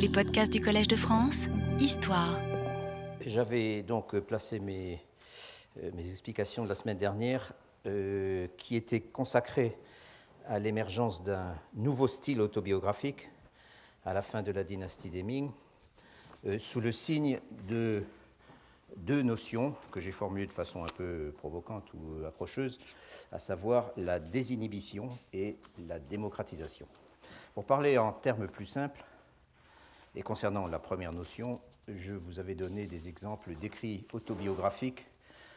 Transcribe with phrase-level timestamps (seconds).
[0.00, 1.46] Les podcasts du Collège de France,
[1.80, 2.38] Histoire.
[3.26, 5.00] J'avais donc placé mes,
[5.82, 7.52] euh, mes explications de la semaine dernière
[7.86, 9.76] euh, qui étaient consacrées
[10.46, 13.28] à l'émergence d'un nouveau style autobiographique
[14.04, 15.50] à la fin de la dynastie des Ming,
[16.46, 18.04] euh, sous le signe de
[18.98, 22.78] deux notions que j'ai formulées de façon un peu provocante ou accrocheuse,
[23.32, 25.56] à savoir la désinhibition et
[25.88, 26.86] la démocratisation.
[27.52, 29.04] Pour parler en termes plus simples,
[30.18, 35.06] et concernant la première notion, je vous avais donné des exemples d'écrits autobiographiques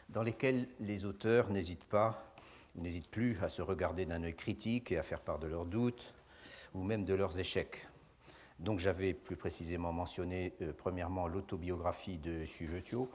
[0.09, 2.31] dans lesquels les auteurs n'hésitent pas,
[2.75, 6.13] n'hésitent plus à se regarder d'un œil critique et à faire part de leurs doutes
[6.75, 7.87] ou même de leurs échecs.
[8.59, 13.09] Donc j'avais plus précisément mentionné euh, premièrement l'autobiographie de Sujetio,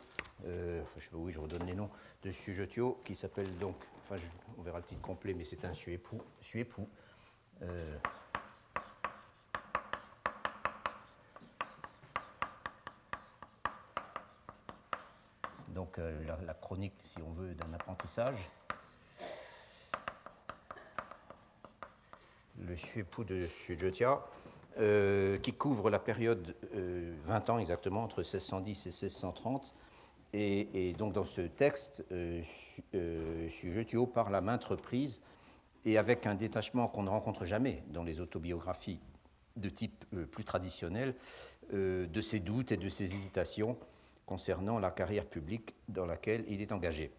[0.46, 1.90] euh, enfin, je sais pas, oui, je redonne les noms,
[2.24, 4.20] de Sujetio, qui s'appelle donc, enfin
[4.59, 6.20] on verra le titre complet, mais c'est un Suépoux.
[6.40, 6.88] Suépoux
[7.62, 7.96] euh,
[15.77, 18.51] donc la, la, chronique, si on veut, d'un apprentissage.
[22.59, 24.21] Le Suépoux de Sujetia.
[24.79, 26.77] Euh, qui couvre la période 20
[27.49, 29.74] euh, ans exactement, entre 1610 et 1630.
[30.35, 32.43] Et, donc dans ce texte, euh,
[32.95, 35.23] euh parle à maintes reprises
[35.87, 39.01] et avec un détachement qu'on ne rencontre jamais dans les autobiographies
[39.57, 41.15] de type plus traditionnel,
[41.73, 43.79] de ses doutes et de ses hésitations
[44.27, 47.13] concernant la carrière publique dans laquelle il est engagé.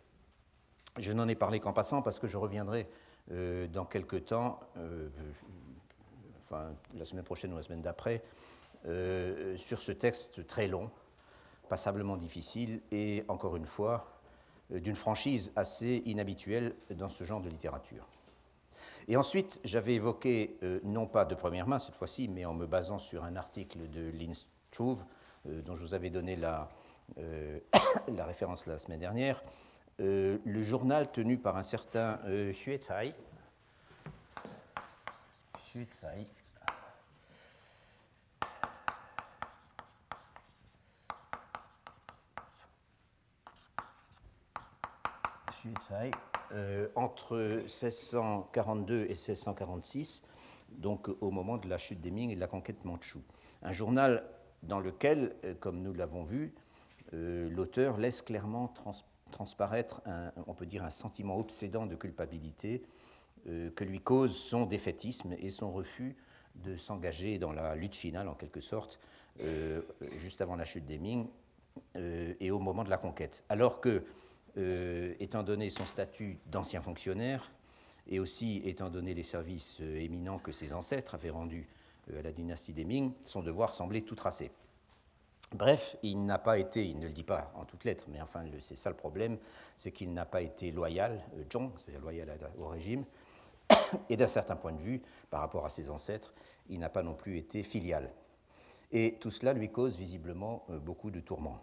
[0.98, 2.88] Je n'en ai parlé qu'en passant parce que je reviendrai
[3.30, 4.62] dans quelques temps,
[6.40, 8.24] enfin la semaine prochaine ou la semaine d'après,
[8.86, 10.90] euh, sur ce texte très long,
[11.68, 14.08] passablement difficile et, encore une fois,
[14.72, 18.08] euh, d'une franchise assez inhabituelle dans ce genre de littérature.
[19.10, 22.66] Et ensuite, j'avais évoqué, euh, non pas de première main cette fois-ci, mais en me
[22.66, 25.04] basant sur un article de Lynn Struve,
[25.46, 26.70] dont je vous avais donné la,
[27.18, 29.44] la référence la semaine dernière,
[30.00, 32.80] le journal tenu par un certain Xue
[45.80, 46.12] Tsai,
[46.54, 50.24] euh, entre 1642 et 1646,
[50.70, 53.24] donc au moment de la chute des Ming et de la conquête mandchoue.
[53.64, 54.24] Un journal
[54.64, 56.54] dans lequel, euh, comme nous l'avons vu,
[57.14, 58.74] euh, l'auteur laisse clairement
[59.32, 60.02] transparaître,
[60.48, 62.84] on peut dire, un sentiment obsédant de culpabilité
[63.46, 66.16] que lui cause son défaitisme et son refus
[66.56, 69.00] de s'engager dans la lutte finale, en quelque sorte,
[70.18, 71.28] juste avant la chute des Ming
[71.96, 73.44] et au moment de la conquête.
[73.50, 74.04] Alors que
[74.58, 77.52] euh, étant donné son statut d'ancien fonctionnaire
[78.08, 81.68] et aussi étant donné les services euh, éminents que ses ancêtres avaient rendus
[82.10, 84.50] euh, à la dynastie des Ming, son devoir semblait tout tracé.
[85.54, 88.44] Bref, il n'a pas été, il ne le dit pas en toutes lettres, mais enfin
[88.60, 89.38] c'est ça le problème,
[89.78, 93.06] c'est qu'il n'a pas été loyal, Zhong, c'est-à-dire loyal au régime,
[94.10, 96.34] et d'un certain point de vue, par rapport à ses ancêtres,
[96.70, 98.12] il n'a pas non plus été filial.
[98.92, 101.62] Et tout cela lui cause visiblement beaucoup de tourments.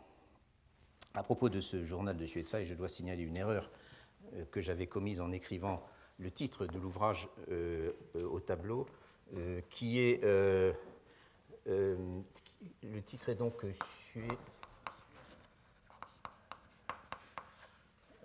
[1.14, 3.70] À propos de ce journal de Suetza, je dois signaler une erreur
[4.34, 5.82] euh, que j'avais commise en écrivant
[6.18, 8.86] le titre de l'ouvrage euh, euh, au tableau,
[9.70, 10.22] qui est.
[11.66, 13.64] le titre est donc
[14.10, 14.28] Sué.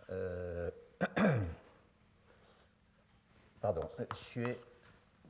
[3.62, 4.58] pardon, Sué.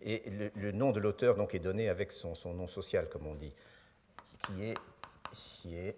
[0.02, 3.36] Et le, nom de l'auteur donc est donné avec son, son, nom social, comme on
[3.36, 3.54] dit,
[4.46, 4.78] qui est
[5.32, 5.94] Xie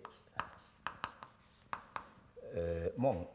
[2.55, 3.27] euh, Mong.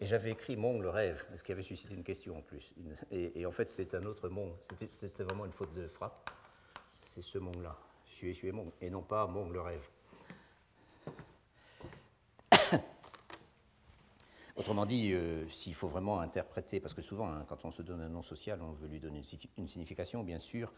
[0.00, 2.72] Et j'avais écrit Mong le rêve, ce qui avait suscité une question en plus.
[3.10, 4.52] et, en fait, c'est un autre Mong.
[4.90, 6.30] C'était vraiment une faute de frappe.
[7.02, 7.76] C'est ce Mong-là,
[8.80, 9.88] Et non pas Mong le rêve.
[14.56, 18.00] Autrement dit, euh, s'il faut vraiment interpréter, parce que souvent, hein, quand on se donne
[18.00, 19.22] un nom social, on veut lui donner
[19.56, 20.72] une, signification, bien sûr.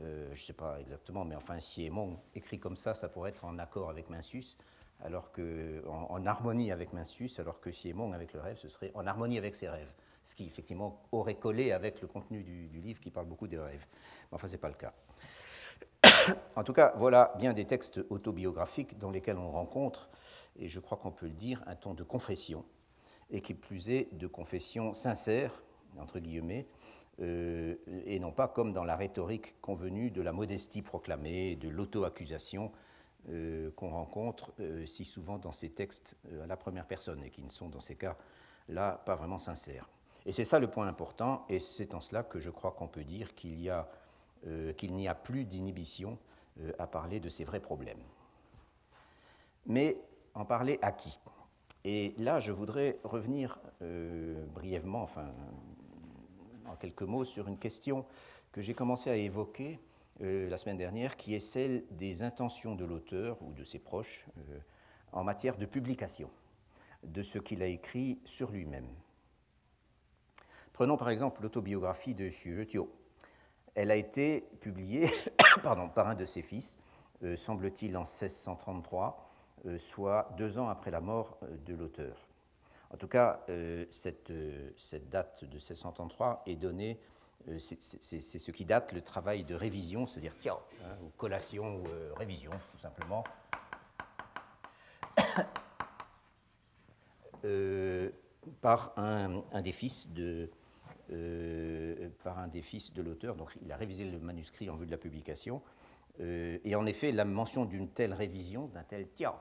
[0.00, 3.30] Euh, je ne sais pas exactement, mais enfin, si Mong écrit comme ça, ça pourrait
[3.30, 4.56] être en accord avec Minsus
[5.02, 9.06] alors que, en, harmonie avec Minsus, alors que Siemon, avec le rêve, ce serait en
[9.06, 9.92] harmonie avec ses rêves,
[10.22, 13.86] ce qui effectivement aurait collé avec le contenu du, livre qui parle beaucoup des rêves.
[14.30, 14.94] Mais enfin, ce n'est pas le cas.
[16.56, 20.08] En tout cas, voilà bien des textes autobiographiques dans lesquels on rencontre,
[20.58, 22.64] et je crois qu'on peut le dire, un ton de confession,
[23.30, 25.62] et qui plus est de confession sincère,
[25.98, 26.66] entre guillemets,
[27.20, 27.76] euh,
[28.06, 32.72] et non pas comme dans la rhétorique convenue de la modestie proclamée, de l'auto-accusation
[33.28, 37.42] euh, qu'on rencontre euh, si souvent dans ces textes à la première personne et qui
[37.42, 39.88] ne sont dans ces cas-là pas vraiment sincères.
[40.26, 43.04] Et c'est ça le point important, et c'est en cela que je crois qu'on peut
[43.04, 43.88] dire qu'il n'y a,
[44.76, 46.18] qu'il n'y a plus d'inhibition
[46.78, 48.02] à parler de ces vrais problèmes.
[49.66, 49.96] Mais
[50.34, 51.18] en parler à qui?
[51.84, 53.58] Et là, je voudrais revenir
[54.54, 55.32] brièvement, enfin,
[56.66, 58.06] en quelques mots, sur une question
[58.52, 59.80] que j'ai commencé à évoquer
[60.20, 64.26] la semaine dernière, qui est celle des intentions de l'auteur ou de ses proches
[65.12, 66.30] en matière de publication
[67.02, 68.88] de ce qu'il a écrit sur lui-même.
[70.72, 72.90] Prenons par exemple l'autobiographie de Sujetio.
[73.74, 75.10] Elle a été publiée
[75.62, 76.78] pardon, par un de ses fils,
[77.22, 79.30] euh, semble-t-il en 1633,
[79.66, 82.28] euh, soit deux ans après la mort euh, de l'auteur.
[82.90, 83.40] En tout cas,
[83.90, 84.30] cette,
[85.10, 87.00] date de 1633 est donnée,
[87.58, 91.84] c'est ce qui date le travail de révision, c'est-à-dire tiens, hein, collation ou
[92.16, 93.24] révision, tout simplement,
[98.60, 100.48] par un, des fils de,
[102.22, 103.36] par un des fils de l'auteur.
[103.36, 105.62] Donc il a révisé le manuscrit en vue de la publication.
[106.20, 109.34] Euh, et en effet, la mention d'une telle révision, d'un tel tiers,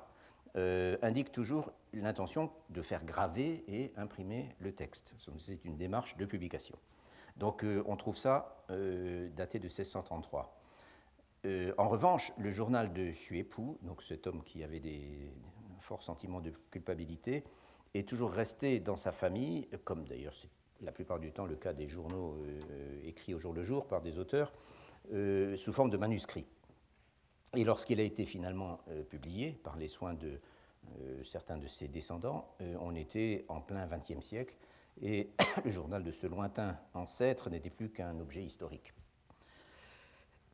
[0.56, 5.16] euh, indique toujours l'intention de faire graver et imprimer le texte.
[5.40, 6.78] C'est une démarche de publication.
[7.38, 10.56] Donc on trouve ça daté de 1633.
[11.80, 15.32] en revanche, le journal de Suépou, donc cet homme qui avait des
[15.80, 17.44] forts sentiments de culpabilité,
[17.96, 20.50] est toujours resté dans sa famille, comme d'ailleurs c'est
[20.84, 24.02] la plupart du temps le cas des journaux euh, écrits au jour le jour par
[24.02, 24.54] des auteurs,
[25.12, 26.46] euh, sous forme de manuscrits.
[27.56, 30.40] Et lorsqu'il a été finalement euh, publié par les soins de
[31.24, 34.54] certains de ses descendants, on était en plein XXe siècle
[35.02, 35.30] et
[35.64, 38.94] le journal de ce lointain ancêtre n'était plus qu'un objet historique.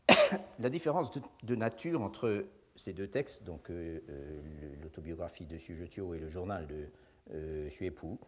[0.59, 1.09] La différence
[1.41, 3.71] de, nature entre ces deux textes, donc
[4.83, 8.19] l'autobiographie de Sujetio et le journal de Suépou,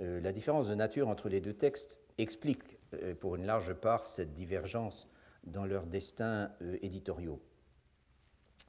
[0.00, 4.04] euh, la différence de nature entre les deux textes explique euh, pour une large part
[4.04, 5.08] cette divergence
[5.44, 7.40] dans leurs destins euh, éditoriaux.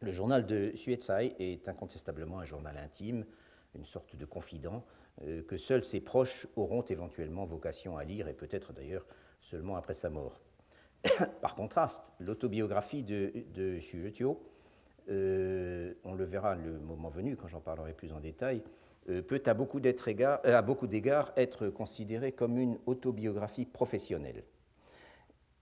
[0.02, 3.26] Le journal de Suetsai est incontestablement un journal intime,
[3.76, 4.84] une sorte de confident,
[5.48, 9.06] que seuls ses proches auront éventuellement vocation à lire, et peut-être d'ailleurs
[9.40, 10.42] seulement après sa mort.
[11.42, 13.80] Par contraste, l'autobiographie de, de
[16.04, 18.62] on le verra le moment venu quand j'en parlerai plus en détail,
[19.06, 19.80] peut à beaucoup
[20.88, 24.44] d'égards être considérée comme une autobiographie professionnelle.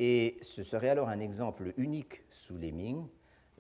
[0.04, 3.06] Et ce serait alors un exemple unique sous les Ming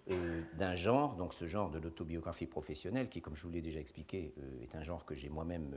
[0.09, 3.79] euh, d'un genre, donc ce genre de l'autobiographie professionnelle, qui, comme je vous l'ai déjà
[3.79, 5.75] expliqué, euh, est un genre que j'ai moi-même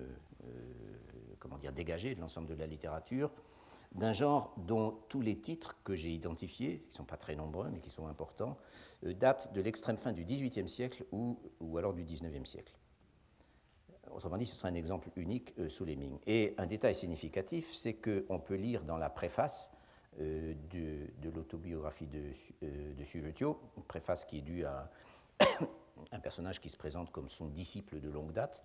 [1.38, 3.30] comment dire, dégagé de l'ensemble de la littérature,
[3.92, 7.68] d'un genre dont tous les titres que j'ai identifiés, qui ne sont pas très nombreux
[7.70, 8.56] mais qui sont importants,
[9.02, 12.74] datent de l'extrême fin du XVIIIe siècle ou, ou alors du XIXe siècle.
[14.12, 16.18] Autrement dit, ce sera un exemple unique euh, sous les Ming.
[16.26, 19.72] Et un détail significatif, c'est qu'on peut lire dans la préface
[20.20, 23.44] euh, de, l'autobiographie de, euh, de
[23.76, 24.90] une préface qui est due à
[26.12, 28.62] un personnage qui se présente comme son disciple de longue date,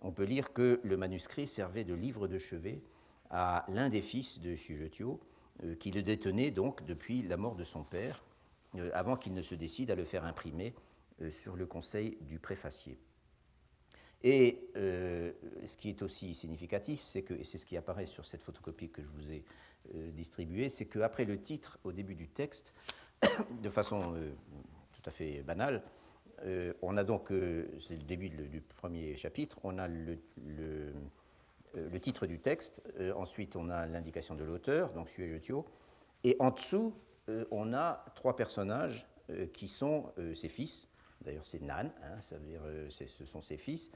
[0.00, 2.82] on peut lire que le manuscrit servait de livre de chevet
[3.30, 5.20] à l'un des fils de Sujetio,
[5.78, 8.24] qui le détenait donc depuis la mort de son père,
[8.94, 10.74] avant qu'il ne se décide à le faire imprimer
[11.30, 12.98] sur le conseil du préfacier.
[14.24, 15.32] Et euh,
[15.66, 18.90] ce qui est aussi significatif, c'est que, et c'est ce qui apparaît sur cette photocopie
[18.90, 19.44] que je vous ai
[19.94, 22.72] euh, distribuée, c'est qu'après le titre, au début du texte,
[23.62, 24.32] de façon euh,
[24.92, 25.82] tout à fait banale,
[26.82, 27.28] on a donc,
[27.78, 32.82] c'est le début du premier chapitre, on a le, le, titre du texte,
[33.14, 35.64] ensuite on a l'indication de l'auteur, donc Suejetio,
[36.24, 36.96] et en dessous,
[37.52, 39.06] on a trois personnages
[39.52, 40.88] qui sont ses fils,
[41.20, 43.92] d'ailleurs c'est Nan, hein, ça veut dire ce sont ses fils,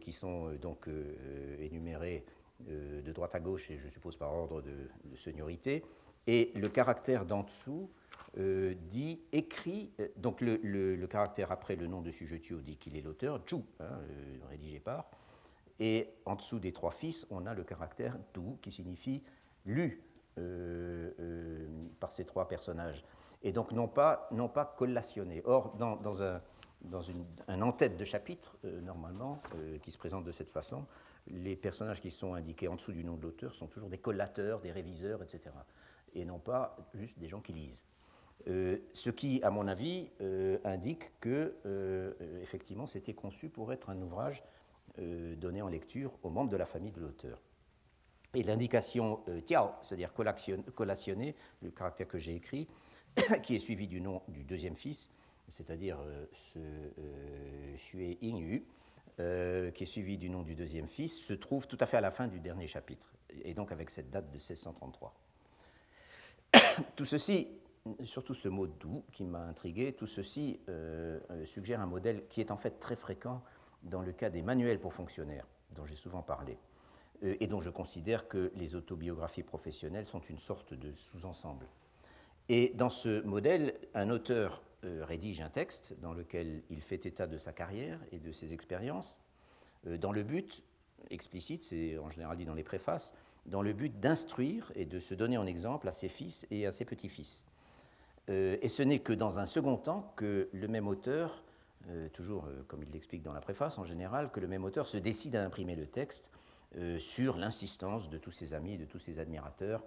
[0.00, 2.24] qui sont euh, donc euh, énumérés
[2.60, 5.84] de droite à gauche et je suppose par ordre de, seniorité.
[6.26, 7.90] Et le caractère d'en dessous
[8.34, 13.56] dit écrit, donc le, caractère après le nom de Sujetio dit qu'il est l'auteur, Chu,
[13.78, 14.00] hein,
[14.48, 15.10] rédigé par,
[15.78, 19.22] et en dessous des trois fils, on a le caractère Tu qui signifie
[19.66, 20.02] lu
[22.00, 23.04] par ces trois personnages,
[23.42, 25.42] et donc non pas, non pas collationné.
[25.44, 26.40] Or, dans, dans un,
[26.86, 30.86] dans une, un en-tête de chapitre, euh, normalement, euh, qui se présente de cette façon,
[31.28, 34.60] les personnages qui sont indiqués en dessous du nom de l'auteur sont toujours des collateurs,
[34.60, 35.50] des réviseurs, etc.
[36.14, 37.82] Et non pas juste des gens qui lisent.
[38.48, 40.08] Euh, ce qui, à mon avis,
[40.64, 41.56] indique que,
[42.42, 44.44] effectivement, c'était conçu pour être un ouvrage
[44.98, 47.40] donné en lecture aux membres de la famille de l'auteur.
[48.34, 52.68] Et l'indication tiao, c'est-à-dire collationner, le caractère que j'ai écrit,
[53.42, 55.10] qui est suivi du nom du deuxième fils,
[55.48, 58.66] c'est-à-dire euh, ce euh, Xue Yingyu,
[59.18, 62.00] euh, qui est suivi du nom du deuxième fils, se trouve tout à fait à
[62.00, 63.12] la fin du dernier chapitre,
[63.42, 65.14] et donc avec cette date de 1633.
[66.96, 67.48] tout ceci
[68.02, 69.92] surtout ce mot doux qui m'a intrigué.
[69.92, 70.58] Tout ceci
[71.44, 73.40] suggère un modèle qui est en fait très fréquent
[73.84, 76.58] dans le cas des manuels pour fonctionnaires, dont j'ai souvent parlé,
[77.22, 81.68] et dont je considère que les autobiographies professionnelles sont une sorte de sous-ensemble.
[82.48, 87.38] Et dans ce modèle, un auteur rédige un texte dans lequel il fait état de
[87.38, 89.20] sa carrière et de ses expériences,
[89.84, 90.62] dans le but
[91.10, 93.14] explicite, c'est en général dit dans les préfaces,
[93.46, 96.72] dans le but d'instruire et de se donner en exemple à ses fils et à
[96.72, 97.44] ses petits-fils.
[98.28, 101.42] Euh, et ce n'est que dans un second temps que le même auteur,
[101.88, 104.86] euh, toujours euh, comme il l'explique dans la préface en général, que le même auteur
[104.86, 106.30] se décide à imprimer le texte
[106.98, 109.82] sur l'insistance de tous ses amis de tous ses admirateurs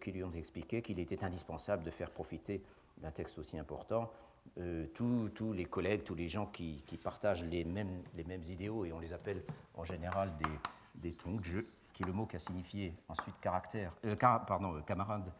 [0.00, 2.62] qui lui ont expliqué qu'il était indispensable de faire profiter
[2.98, 4.10] d'un texte aussi important
[4.94, 8.02] tous, les collègues, tous les gens qui, partagent les mêmes,
[8.48, 9.42] idéaux, et on les appelle
[9.74, 11.16] en général des, des
[12.00, 15.30] qui est le mot qui a signifié ensuite caractère, euh, pardon, euh, camarade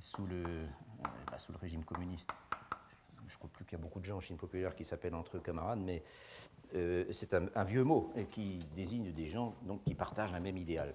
[0.00, 0.66] sous le, euh,
[1.30, 2.30] bah, sous le régime communiste.
[3.28, 5.14] Je ne crois plus qu'il y a beaucoup de gens en Chine populaire qui s'appellent
[5.14, 6.02] entre eux camarades, mais
[7.10, 10.94] c'est un, vieux mot qui désigne des gens donc, qui partagent un même idéal.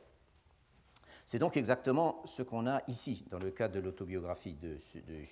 [1.26, 5.26] C'est donc exactement ce qu'on a ici, dans le cas de l'autobiographie de, de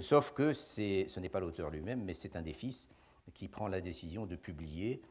[0.00, 2.88] sauf que ce n'est pas l'auteur lui-même, mais c'est un des fils
[3.34, 5.02] qui prend la décision de publier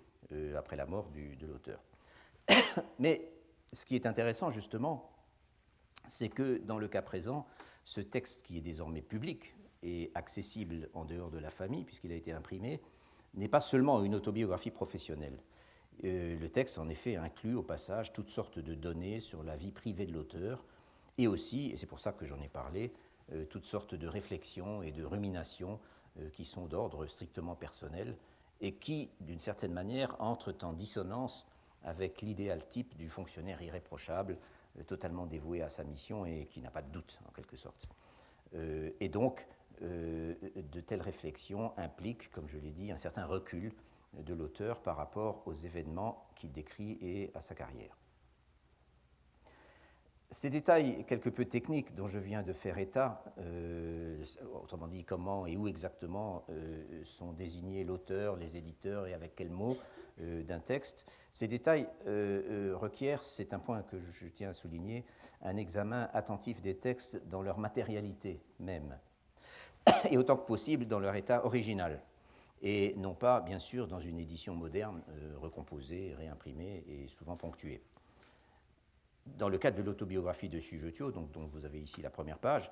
[0.57, 1.81] après la mort de l'auteur.
[2.99, 3.31] mais
[3.73, 5.11] ce qui est intéressant justement,
[6.07, 7.45] c'est que dans le cas présent,
[7.83, 12.15] ce texte qui est désormais public et accessible en dehors de la famille, puisqu'il a
[12.15, 12.81] été imprimé,
[13.35, 15.37] n'est pas seulement une autobiographie professionnelle.
[16.03, 19.71] Euh, le texte, en effet, inclut au passage toutes sortes de données sur la vie
[19.71, 20.63] privée de l'auteur,
[21.17, 23.08] et aussi, et c'est pour ça que j'en ai parlé, euh,
[23.49, 25.79] toutes sortes de réflexions et de ruminations
[26.19, 28.15] euh, qui sont d'ordre strictement personnel
[28.61, 31.45] et qui, d'une certaine manière, entrent en dissonance
[31.83, 34.37] avec l'idéal type du fonctionnaire irréprochable,
[34.77, 37.87] euh, totalement dévoué à sa mission et qui n'a pas de doute, en quelque sorte.
[38.55, 39.45] Euh, et donc,
[39.81, 43.71] euh, de telles réflexions impliquent, comme je l'ai dit, un certain recul
[44.17, 47.95] de l'auteur par rapport aux événements qu'il décrit et à sa carrière.
[50.31, 53.23] Ces détails quelque peu techniques dont je viens de faire état,
[54.53, 56.45] autrement dit comment et où exactement
[57.03, 59.75] sont désignés l'auteur, les éditeurs et avec quels mots,
[60.21, 61.05] euh, d'un texte.
[61.31, 65.05] Ces détails euh, euh, requièrent, c'est un point que je tiens à souligner,
[65.41, 68.97] un examen attentif des textes dans leur matérialité même,
[70.11, 72.01] et autant que possible dans leur état original,
[72.61, 75.01] et non pas, bien sûr, dans une édition moderne,
[75.41, 77.81] recomposée, réimprimée et souvent ponctuée.
[79.37, 82.71] Dans le cadre de l'autobiographie de Sujetio, donc, dont vous avez ici la première page,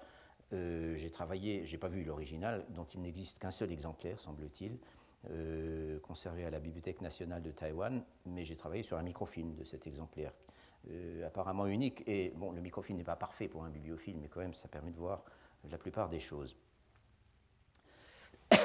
[0.51, 4.77] j'ai travaillé, j'ai pas vu l'original, dont il n'existe qu'un seul exemplaire, semble-t-il,
[5.31, 9.63] euh, conservé à la Bibliothèque nationale de Taïwan, mais j'ai travaillé sur un microfilm de
[9.65, 10.31] cet exemplaire,
[10.89, 12.03] euh, apparemment unique.
[12.07, 14.91] Et bon, le microfilm n'est pas parfait pour un bibliophile, mais quand même, ça permet
[14.91, 15.23] de voir
[15.69, 16.57] la plupart des choses.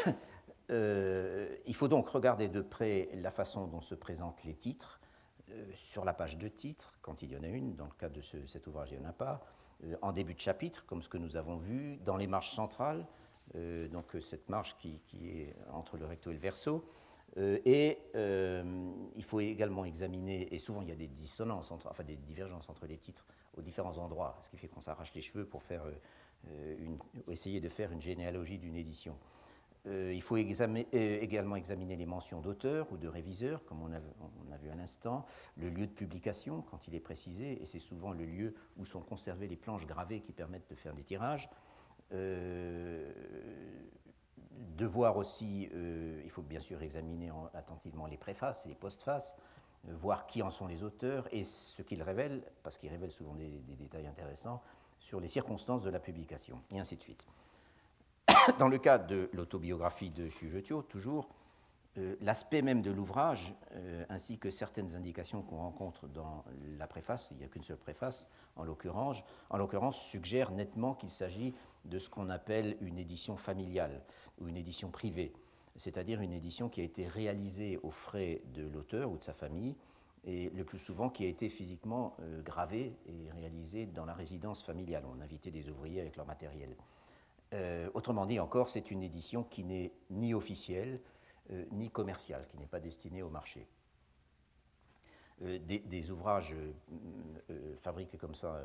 [0.71, 5.02] Euh, il faut donc regarder de près la façon dont se présentent les titres.
[5.75, 8.21] Sur la page de titres, quand il y en a une, dans le cas de
[8.21, 9.41] cet ouvrage, il n'y en a pas.
[10.01, 13.07] en début de chapitre, comme ce que nous avons vu, dans les marches centrales,
[13.57, 16.85] euh, donc euh, cette marche qui, est entre le recto et le verso.
[17.39, 22.05] Euh, et il faut également examiner, et souvent il y a des dissonances, entre, enfin
[22.05, 23.25] des divergences entre les titres
[23.57, 25.83] aux différents endroits, ce qui fait qu'on s'arrache les cheveux pour faire
[27.29, 29.17] essayer de faire une généalogie d'une édition.
[29.87, 34.71] Il faut également examiner les mentions d'auteur ou de réviseur, comme on a, a vu
[34.71, 38.55] à l'instant, le lieu de publication, quand il est précisé, et c'est souvent le lieu
[38.77, 41.49] où sont conservées les planches gravées qui permettent de faire des tirages.
[42.13, 43.11] Euh,
[44.77, 49.35] de voir aussi, euh, il faut bien sûr examiner attentivement les préfaces et les postfaces,
[49.89, 53.35] euh, voir qui en sont les auteurs et ce qu'ils révèlent, parce qu'ils révèlent souvent
[53.35, 53.49] des,
[53.79, 54.63] détails intéressants
[54.99, 57.27] sur les circonstances de la publication, et ainsi de suite.
[58.59, 61.29] Dans le cas de l'autobiographie de Sujetio, toujours,
[62.21, 63.55] l'aspect même de l'ouvrage,
[64.09, 66.45] ainsi que certaines indications qu'on rencontre dans
[66.79, 71.11] la préface, il n'y a qu'une seule préface en l'occurrence, en l'occurrence suggère nettement qu'il
[71.11, 74.03] s'agit de ce qu'on appelle une édition familiale
[74.41, 75.33] ou une édition privée,
[75.77, 79.77] c'est-à-dire une édition qui a été réalisée aux frais de l'auteur ou de sa famille
[80.25, 84.63] et le plus souvent qui a été physiquement euh, gravée et réalisée dans la résidence
[84.63, 85.03] familiale.
[85.13, 86.77] On invitait des ouvriers avec leur matériel.
[87.53, 91.01] Euh, autrement dit encore, c'est une édition qui n'est ni officielle
[91.51, 93.67] euh, ni commerciale, qui n'est pas destinée au marché.
[95.43, 96.55] Euh, des, ouvrages
[97.77, 98.63] fabriqués comme ça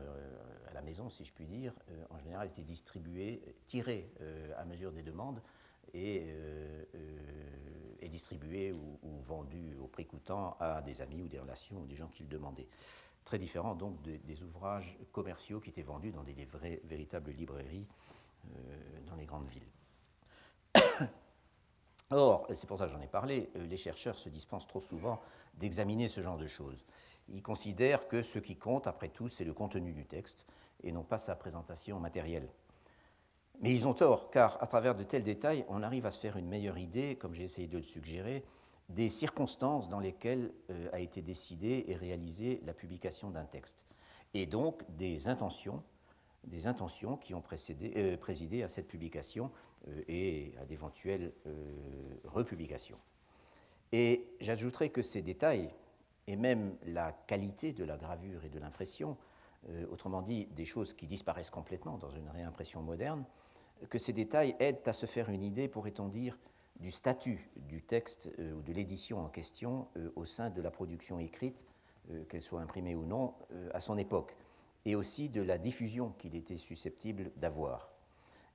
[0.70, 1.74] à la maison, si je puis dire,
[2.10, 4.12] en général étaient distribués, tirés
[4.58, 5.41] à mesure des demandes
[5.94, 6.25] et,
[8.10, 12.08] distribués ou, vendus au prix coûtant à des amis ou des relations ou des gens
[12.08, 12.67] qui le demandaient.
[13.25, 16.34] Très différent donc des, ouvrages commerciaux qui étaient vendus dans des
[16.84, 17.88] véritables librairies
[19.06, 19.70] dans les grandes villes.
[22.10, 25.22] Or, c'est pour ça que j'en ai parlé, les chercheurs se dispensent trop souvent
[25.56, 26.86] d'examiner ce genre de choses.
[27.30, 30.46] Ils considèrent que ce qui compte, après tout, c'est le contenu du texte
[30.84, 32.50] et non pas sa présentation matérielle.
[33.60, 36.38] Mais ils ont tort, car à travers de tels détails, on arrive à se faire
[36.38, 38.46] une meilleure idée, comme j'ai essayé de le suggérer,
[38.89, 43.86] des circonstances dans lesquelles euh, a été décidée et réalisée la publication d'un texte,
[44.34, 45.84] et donc des intentions,
[46.48, 49.51] des intentions qui ont précédé, euh, présidé à cette publication
[49.88, 51.34] euh, et à d'éventuelles
[52.25, 52.98] republications.
[53.92, 55.70] Et j'ajouterai que ces détails,
[56.27, 59.16] et même la qualité de la gravure et de l'impression,
[59.92, 63.24] autrement dit des choses qui disparaissent complètement dans une réimpression moderne,
[63.89, 66.38] que ces détails aident à se faire une idée, pourrait-on dire,
[66.80, 70.72] du statut du texte euh, ou de l'édition en question euh, au sein de la
[70.72, 71.63] production écrite,
[72.12, 73.34] euh, qu'elle soit imprimée ou non,
[73.74, 74.36] à son époque,
[74.88, 77.89] et aussi de la diffusion qu'il était susceptible d'avoir.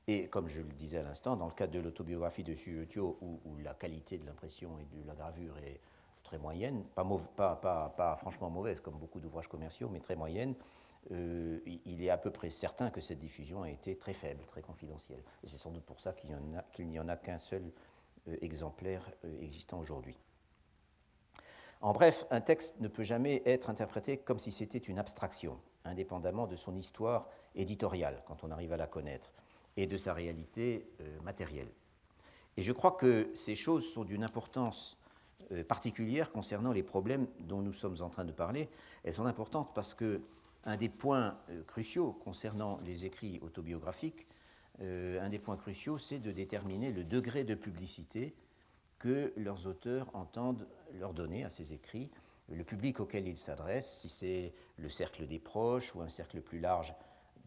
[0.08, 3.56] Et comme je le disais à l'instant, dans le cadre de l'autobiographie de Sujetio, où,
[3.62, 5.78] la qualité de l'impression et de la gravure est
[6.24, 10.54] très moyenne, pas franchement mauvaise comme beaucoup d'ouvrages commerciaux, mais très moyenne,
[11.10, 14.62] euh, il est à peu près certain que cette diffusion a été très faible, très
[14.62, 15.22] confidentielle.
[15.44, 17.62] Et c'est sans doute pour ça qu'il n'y en a qu'un seul
[18.28, 20.16] euh, exemplaire euh, existant aujourd'hui.
[21.82, 26.46] En bref, un texte ne peut jamais être interprété comme si c'était une abstraction, indépendamment
[26.46, 29.32] de son histoire éditoriale, quand on arrive à la connaître,
[29.76, 30.86] et de sa réalité
[31.24, 31.70] matérielle.
[32.56, 34.98] Et je crois que ces choses sont d'une importance
[35.66, 38.68] particulière concernant les problèmes dont nous sommes en train de parler.
[39.02, 40.20] Elles sont importantes parce que
[40.64, 44.26] un des points euh, cruciaux concernant les écrits autobiographiques,
[44.80, 48.34] euh, un des points cruciaux, c'est de déterminer le degré de publicité
[48.98, 52.10] que leurs auteurs entendent leur donner à ces écrits,
[52.54, 56.60] le public auquel ils s'adressent, si c'est le cercle des proches ou un cercle plus
[56.60, 56.94] large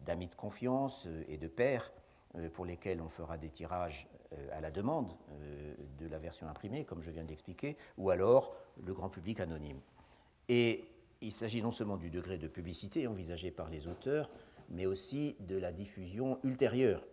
[0.04, 1.92] d'amis de confiance euh, et de pairs
[2.52, 4.06] pour lesquels on fera des tirages
[4.52, 5.16] à la demande
[5.98, 9.80] de la version imprimée, comme je viens de l'expliquer, ou alors le grand public anonyme.
[10.50, 10.84] Et
[11.22, 14.28] il s'agit non seulement du degré de publicité envisagé par les auteurs,
[14.68, 17.06] mais aussi de la diffusion ultérieure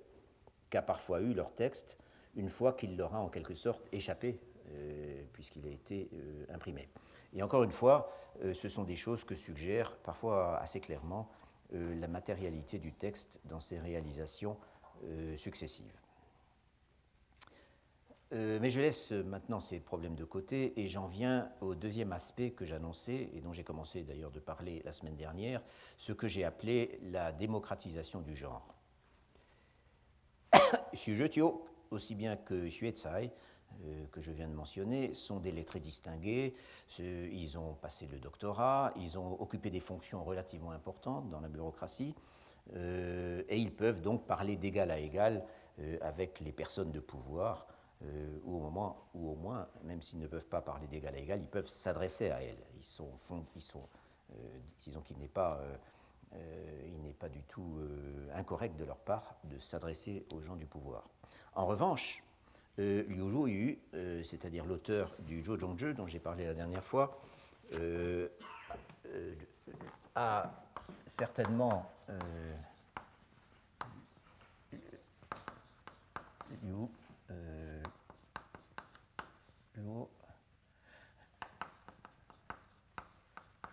[0.69, 1.97] qu'a parfois eu leur texte
[2.35, 4.39] une fois qu'il leur a en quelque sorte échappé,
[4.71, 6.89] euh, puisqu'il a été euh, imprimé.
[7.35, 8.11] Et encore une fois,
[8.43, 11.29] euh, ce sont des choses que suggère parfois assez clairement
[11.71, 14.57] la matérialité du texte dans ses réalisations
[15.37, 16.03] successives.
[18.33, 22.49] Euh, mais je laisse maintenant ces problèmes de côté et j'en viens au deuxième aspect
[22.51, 25.61] que j'annonçais et dont j'ai commencé d'ailleurs de parler la semaine dernière,
[25.97, 28.73] ce que j'ai appelé la démocratisation du genre.
[30.93, 33.27] Sujetio, aussi bien que Xuezai, euh,
[34.11, 36.55] que je viens de mentionner, sont des lettrés distingués.
[36.99, 42.15] Ils ont passé le doctorat, ils ont occupé des fonctions relativement importantes dans la bureaucratie,
[42.75, 45.43] euh, et ils peuvent donc parler d'égal à égal
[46.01, 47.65] avec les personnes de pouvoir
[48.05, 51.67] euh, ou, au moins, même s'ils ne peuvent pas parler d'égal à égal, ils peuvent
[51.67, 52.57] s'adresser à elle.
[52.77, 53.09] Ils sont,
[54.31, 54.35] euh,
[54.81, 55.59] disons qu'il n'est pas,
[56.33, 57.77] euh, il n'est pas du tout
[58.33, 61.07] incorrect de leur part de s'adresser aux gens du pouvoir.
[61.55, 62.22] En revanche,
[62.77, 63.79] Liu Zhuyu,
[64.23, 67.21] c'est-à-dire l'auteur du Zhou Zhongzhe dont j'ai parlé la dernière fois,
[70.15, 70.51] a
[71.07, 71.91] certainement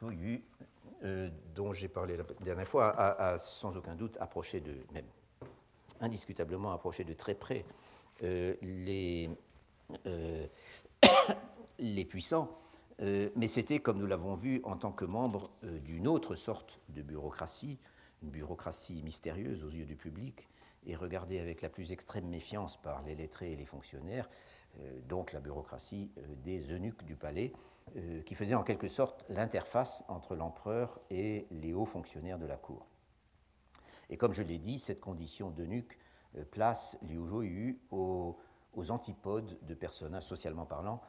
[0.09, 0.43] Liu,
[1.05, 5.05] euh, dont j'ai parlé la dernière fois, a, sans aucun doute approché de, même
[6.01, 9.31] indiscutablement approché de très près euh, les,
[10.07, 10.47] euh,
[11.79, 12.57] les puissants,
[13.01, 17.79] mais c'était, comme nous l'avons vu, en tant que membre d'une autre sorte de bureaucratie,
[18.23, 20.49] une bureaucratie mystérieuse aux yeux du public
[20.87, 24.29] et regardée avec la plus extrême méfiance par les lettrés et les fonctionnaires,
[24.79, 27.53] euh, donc la bureaucratie euh, des eunuques du palais,
[27.97, 32.57] euh, qui faisait en quelque sorte l'interface entre l'empereur et les hauts fonctionnaires de la
[32.57, 32.87] cour.
[34.09, 35.99] Et comme je l'ai dit, cette condition d'eunuque
[36.51, 37.45] place Liu Zhou
[37.91, 41.01] aux, antipodes de personnages, socialement parlant,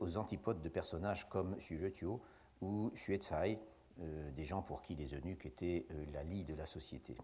[0.00, 1.78] aux antipodes de personnages comme Xu
[2.60, 3.58] ou Xue Cai,
[3.98, 7.16] des gens pour qui les eunuques étaient la lie de la société.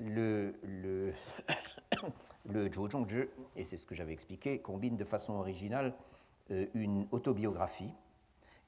[0.00, 1.12] Le, le,
[2.46, 2.68] le
[3.56, 5.94] et c'est ce que j'avais expliqué, combine de façon originale
[6.50, 7.92] euh, une autobiographie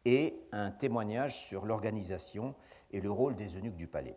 [0.04, 2.54] et un témoignage sur l'organisation
[2.92, 4.16] et le rôle des eunuques du palais.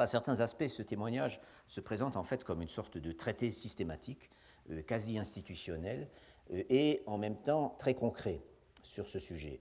[0.00, 4.30] Par certains aspects, ce témoignage se présente en fait comme une sorte de traité systématique,
[4.70, 6.08] euh, quasi institutionnel,
[6.54, 8.40] euh, et en même temps très concret
[8.82, 9.60] sur ce sujet.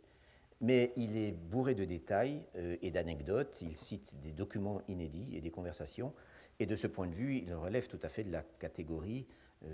[0.62, 5.52] Mais il est bourré de détails et d'anecdotes, il cite des documents inédits et des
[5.52, 6.14] conversations
[6.58, 9.28] Et de ce point de vue, il relève tout à fait de la catégorie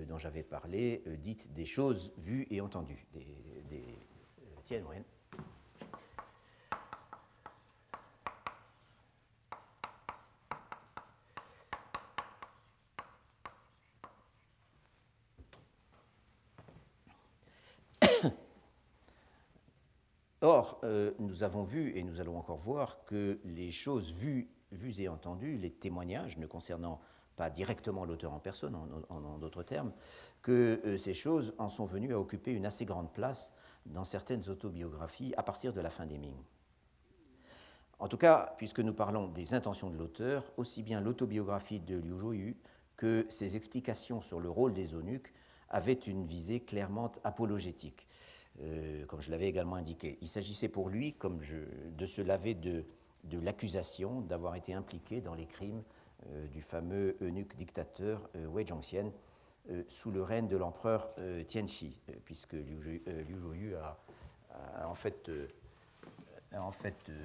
[0.08, 3.06] dont j'avais parlé, dite des choses vues et entendues.
[3.14, 3.28] Des,
[3.70, 3.86] des,
[20.66, 25.00] Or, euh, nous avons vu, et nous allons encore voir, que les choses vues, vues
[25.00, 27.00] et entendues, les témoignages ne concernant
[27.36, 28.76] pas directement l'auteur en personne,
[29.10, 29.92] en, d'autres termes,
[30.42, 33.54] que euh, ces choses en sont venues à occuper une assez grande place
[33.86, 36.34] dans certaines autobiographies à partir de la fin des Ming.
[38.00, 42.18] En tout cas, puisque nous parlons des intentions de l'auteur, aussi bien l'autobiographie de Liu
[42.18, 42.58] Zhuoyu
[42.98, 45.32] que ses explications sur le rôle des eunuques
[45.70, 48.08] avaient une visée clairement apologétique.
[48.62, 50.18] Euh, comme je l'avais également indiqué.
[50.22, 51.40] Il s'agissait pour lui, comme
[51.98, 52.86] de se laver de,
[53.34, 55.84] l'accusation d'avoir été impliqué dans les crimes
[56.30, 59.12] euh, du fameux eunuque dictateur euh, Wei Zhongxian
[59.88, 61.10] sous le règne de l'empereur
[61.48, 63.98] Tianxi, puisque Liu, Zhuoyu a,
[64.88, 65.28] en fait,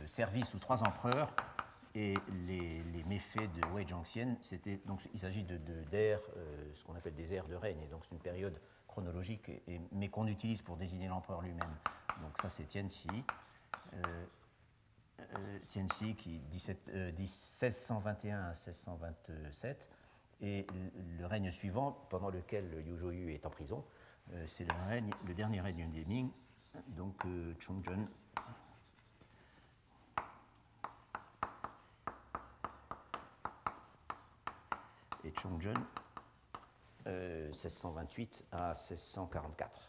[0.07, 1.35] servi sous trois empereurs
[1.95, 2.15] et
[2.47, 4.39] les, méfaits de Wei Zhongxian,
[4.87, 8.15] donc il s'agit de, de ce qu'on appelle des ères de règne, et donc c'est
[8.15, 8.59] une période
[8.91, 11.75] chronologique, et, mais qu'on utilise pour désigner l'empereur lui-même.
[12.23, 13.09] Donc ça, c'est Tianxi.
[13.95, 14.27] Euh,
[15.21, 19.89] euh, Tianxi qui 17, 1621 euh, à 1627,
[20.43, 20.67] et
[21.19, 23.85] le, règne suivant, pendant lequel Liu Zhouyu est en prison,
[24.47, 26.31] c'est le, le dernier règne des Ming,
[26.89, 27.23] donc
[27.59, 28.09] Chongzhen.
[35.25, 35.75] Et Chongzhen
[37.07, 39.81] 1628 euh, à 1644.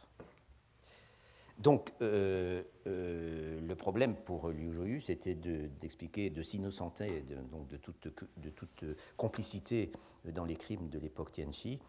[1.58, 7.36] Donc, euh, euh, le problème pour Liu Zhuoyu, c'était d'expliquer, de, s'innocenter de,
[7.70, 8.84] de, toute, de toute
[9.16, 9.92] complicité
[10.26, 11.80] dans les crimes de l'époque Tianxi,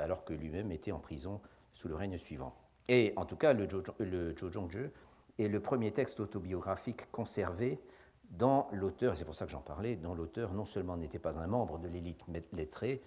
[0.00, 1.40] alors que lui-même était en prison
[1.72, 2.54] sous le règne suivant.
[2.88, 4.68] Et en tout cas, le, Zhou
[5.38, 7.80] est le premier texte autobiographique conservé
[8.30, 11.46] dans l'auteur, c'est pour ça que j'en parlais, dont l'auteur non seulement n'était pas un
[11.46, 12.20] membre de l'élite
[12.52, 13.02] lettrée,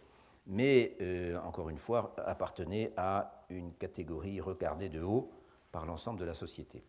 [0.48, 5.32] mais euh, encore une fois appartenait à une catégorie regardée de haut
[5.72, 6.84] par l'ensemble de la société.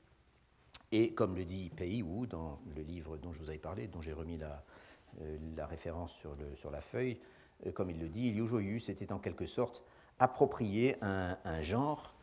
[0.92, 4.00] Et comme le dit Pei Wu dans le livre dont je vous avais parlé, dont
[4.00, 4.62] j'ai remis la,
[5.20, 7.18] euh, référence sur, la feuille,
[7.66, 9.82] euh, comme il le dit, Liu Zhuoyu s'était en quelque sorte
[10.18, 12.14] approprié un genre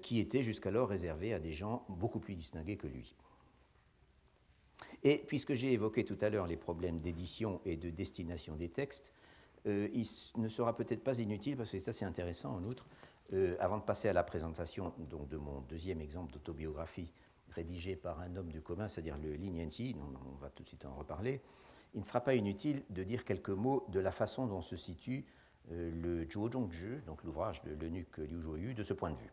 [0.00, 3.16] qui était jusqu'alors réservé à des gens beaucoup plus distingués que lui.
[5.02, 9.12] Et puisque j'ai évoqué tout à l'heure les problèmes d'édition et de destination des textes,
[9.66, 10.06] euh, il
[10.40, 12.86] ne sera peut-être pas inutile, parce que c'est assez intéressant en outre,
[13.32, 17.12] euh, avant de passer à la présentation donc, de mon deuxième exemple d'autobiographie
[17.50, 20.68] rédigée par un homme du commun, c'est-à-dire le Lin Yanqi, dont on va tout de
[20.68, 21.40] suite en reparler,
[21.94, 25.26] il ne sera pas inutile de dire quelques mots de la façon dont se situe
[25.70, 29.32] euh, le Zhuo Zhongzhi, donc l'ouvrage de l'eunuque Liu Zhuoyu, de ce point de vue.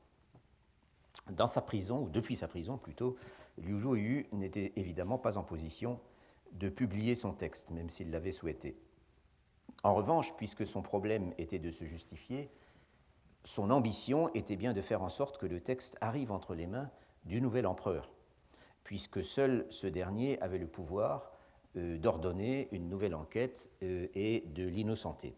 [1.31, 3.17] Dans sa prison, ou depuis sa prison plutôt,
[3.57, 5.99] Liu Zhuoyu n'était évidemment pas en position
[6.51, 8.77] de publier son texte, même s'il l'avait souhaité.
[9.83, 12.49] En revanche, puisque son problème était de se justifier,
[13.45, 16.89] son ambition était bien de faire en sorte que le texte arrive entre les mains
[17.25, 18.09] du nouvel empereur,
[18.83, 21.31] puisque seul ce dernier avait le pouvoir
[21.77, 25.35] euh, d'ordonner une nouvelle enquête euh, et de l'innocenter.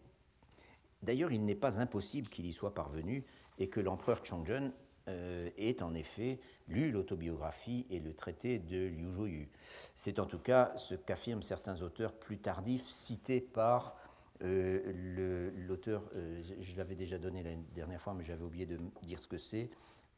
[1.02, 3.24] D'ailleurs, il n'est pas impossible qu'il y soit parvenu
[3.58, 4.72] et que l'empereur Chongzhen
[5.08, 9.48] euh, ait en effet lu l'autobiographie et le traité de Liu Zhuoyu.
[9.96, 13.96] C'est en tout cas ce qu'affirment certains auteurs plus tardifs cités par
[14.42, 19.18] euh, l'auteur, euh, je, l'avais déjà donné la dernière fois, mais j'avais oublié de dire
[19.20, 19.70] ce que c'est,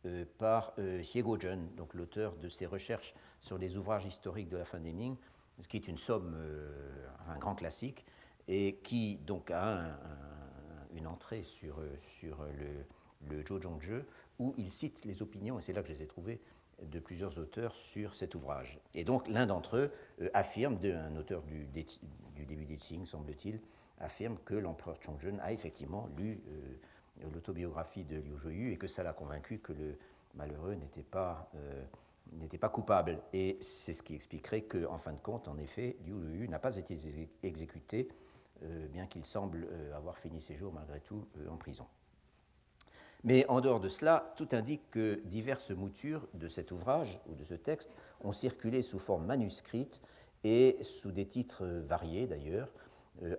[0.06, 4.64] euh, par Xie Guozhen, donc l'auteur de ses recherches sur les ouvrages historiques de la
[4.64, 5.16] fin des Ming,
[5.68, 6.36] qui est une somme,
[7.28, 8.04] un grand classique,
[8.48, 9.96] et qui donc a
[10.94, 11.80] une entrée sur,
[12.18, 14.04] sur le, le
[14.40, 16.40] où il cite les opinions, et c'est là que je les ai trouvées,
[16.82, 18.80] de plusieurs auteurs sur cet ouvrage.
[18.94, 19.92] Et donc l'un d'entre eux
[20.34, 23.60] affirme, un auteur du, du début des Qing, semble-t-il,
[23.98, 29.02] affirme que l'empereur Chongzhen a effectivement lu euh, l'autobiographie de Liu Zhuoyu et que ça
[29.02, 29.96] l'a convaincu que le
[30.34, 31.84] malheureux n'était pas, euh,
[32.60, 33.20] pas coupable.
[33.32, 36.58] Et c'est ce qui expliquerait qu'en en fin de compte, en effet, Liu Zhuoyu n'a
[36.58, 36.98] pas été
[37.42, 38.08] exécuté,
[38.62, 41.86] euh, bien qu'il semble avoir fini ses jours malgré tout en prison.
[43.22, 47.44] Mais en dehors de cela, tout indique que diverses moutures de cet ouvrage ou de
[47.44, 47.90] ce texte
[48.22, 50.02] ont circulé sous forme manuscrite
[50.44, 52.68] et sous des titres variés d'ailleurs,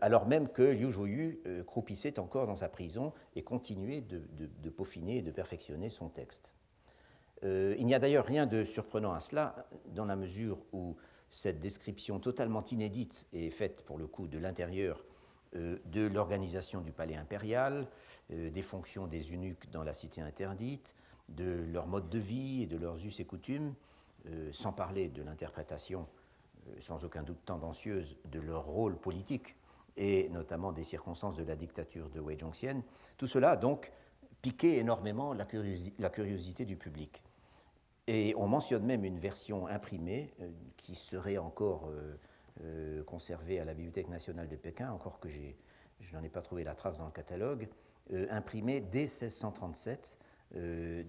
[0.02, 5.18] alors même que Liu Zhuoyu euh, croupissait encore dans sa prison et continuait de, peaufiner
[5.18, 6.54] et de perfectionner son texte.
[7.44, 10.96] Euh, il n'y a d'ailleurs rien de surprenant à cela, dans la mesure où
[11.30, 15.04] cette description totalement inédite est faite pour le coup de l'intérieur
[15.54, 17.88] de l'organisation du palais impérial,
[18.30, 20.96] des fonctions des eunuques dans la cité interdite,
[21.30, 23.74] de leur mode de vie et de leurs us et coutumes,
[24.52, 26.08] sans parler de l'interprétation
[26.80, 29.56] sans aucun doute tendancieuse de leur rôle politique
[29.98, 32.82] et notamment des circonstances de la dictature de Wei Zhongxian.
[33.18, 33.92] Tout cela a donc
[34.42, 37.24] piqué énormément la, curiosité du public.
[38.08, 42.16] Et on mentionne même une version imprimée euh, qui serait encore euh,
[42.62, 46.64] euh, conservée à la Bibliothèque nationale de Pékin, encore que je n'en ai pas trouvé
[46.64, 47.68] la trace dans le catalogue,
[48.30, 50.20] imprimée dès 1637,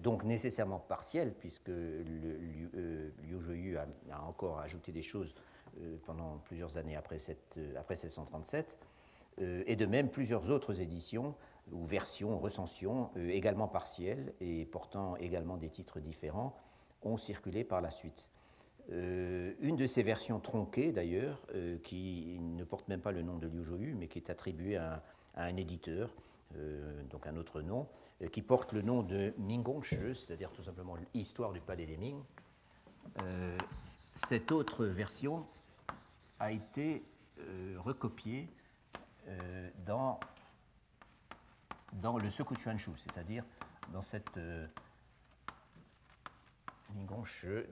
[0.01, 5.35] donc nécessairement partielle, puisque Liu Zheyu a, a, encore ajouté des choses
[6.05, 8.79] pendant plusieurs années après, cette, après 1637,
[9.39, 11.35] et de même plusieurs autres éditions
[11.71, 16.57] ou versions, recensions, également partielles et portant également des titres différents,
[17.03, 18.29] ont circulé par la suite.
[18.91, 23.37] Euh, une de ces versions tronquées, d'ailleurs, euh, qui ne porte même pas le nom
[23.37, 25.03] de Liu Zhou, mais qui est attribuée à,
[25.35, 26.09] un éditeur,
[26.55, 27.87] euh, donc un autre nom,
[28.31, 32.23] qui porte le nom de Mingongshi, c'est-à-dire tout simplement l'histoire du palais des Ming.
[34.27, 35.45] Cette autre version
[36.39, 37.03] a été
[37.77, 38.49] recopiée
[39.85, 40.19] dans,
[41.93, 43.43] dans le Sekuchuanshu, c'est-à-dire
[43.93, 44.39] dans cette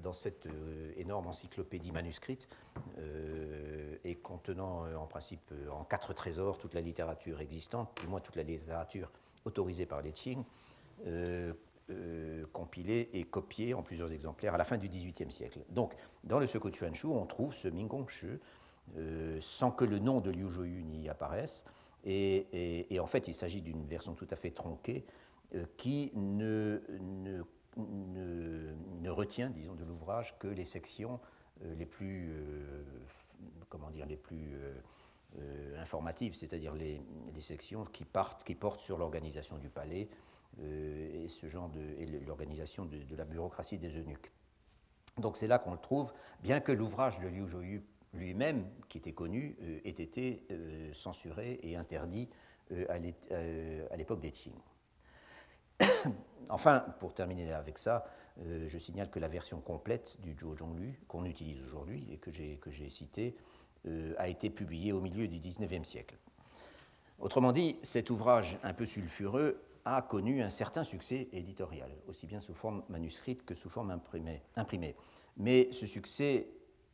[0.01, 2.47] dans cette euh, énorme encyclopédie manuscrite
[2.97, 8.19] euh, et contenant euh, en principe en quatre trésors toute la littérature existante, du moins
[8.19, 9.11] toute la littérature
[9.45, 10.43] autorisée par les Qing,
[12.51, 15.59] compilée et copiée en plusieurs exemplaires à la fin du XVIIIe siècle.
[15.69, 15.93] Donc,
[16.23, 18.39] dans le Seko Chuanshu, on trouve ce Mingong-Shu,
[19.39, 21.63] sans que le nom de Liu Zhouyu n'y apparaisse.
[22.03, 25.05] Et, en fait, il s'agit d'une version tout à fait tronquée
[25.77, 26.81] qui ne,
[29.07, 31.19] retient, disons, de l'ouvrage que les sections
[31.63, 32.83] euh, les plus, euh,
[33.69, 34.55] comment dire, les plus
[35.37, 37.01] euh, informatives, c'est-à-dire les,
[37.39, 40.09] sections qui portent sur l'organisation du palais
[40.63, 41.81] et ce genre de,
[42.25, 44.31] l'organisation de, la bureaucratie des eunuques.
[45.17, 49.13] Donc c'est là qu'on le trouve, bien que l'ouvrage de Liu Zhouyu lui-même, qui était
[49.13, 50.47] connu, ait été
[50.93, 52.29] censuré et interdit
[52.89, 52.97] à
[53.97, 54.53] l'époque des Qing.
[56.49, 58.05] enfin, pour terminer avec ça,
[58.41, 62.31] euh, je signale que la version complète du Zhou Zhonglu, qu'on utilise aujourd'hui et que
[62.31, 63.35] j'ai cité,
[63.87, 66.17] euh, a été publiée au milieu du XIXe siècle.
[67.19, 72.41] Autrement dit, cet ouvrage un peu sulfureux a connu un certain succès éditorial, aussi bien
[72.41, 73.91] sous forme manuscrite que sous forme
[74.55, 74.95] imprimée.
[75.37, 76.49] Mais ce succès,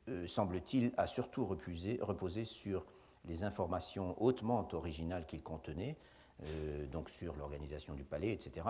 [0.10, 2.86] euh, semble-t-il, a surtout reposé sur
[3.26, 5.96] les informations hautement originales qu'il contenait,
[6.44, 8.68] euh, donc sur l'organisation du palais, etc.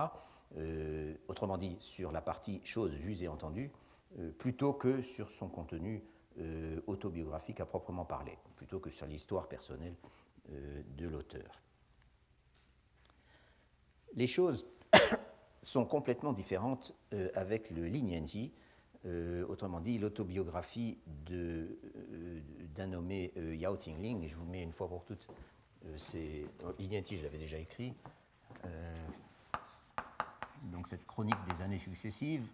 [0.57, 3.71] Euh, autrement dit, sur la partie choses vues et entendues,
[4.37, 6.03] plutôt que sur son contenu
[6.85, 9.95] autobiographique à proprement parler, plutôt que sur l'histoire personnelle
[10.49, 11.61] de l'auteur.
[14.15, 14.65] Les choses
[15.61, 16.93] sont complètement différentes
[17.35, 18.51] avec le Lignanji,
[19.47, 25.27] autrement dit l'autobiographie d'un nommé Yao Tingling, et je vous mets une fois pour toutes
[25.85, 26.45] euh, c'est
[26.79, 27.93] Ignati, je l'avais déjà écrit.
[28.65, 28.95] Euh,
[30.63, 32.47] donc cette chronique des années successives.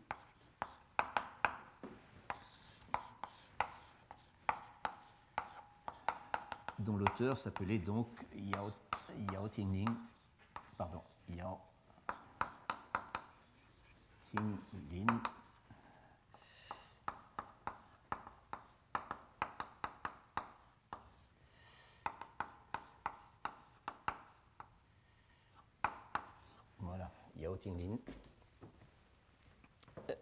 [6.79, 8.69] dont l'auteur s'appelait donc Yao,
[9.33, 9.89] Yao Tingling,
[10.77, 11.59] pardon, Yao
[14.31, 15.21] Tinglin,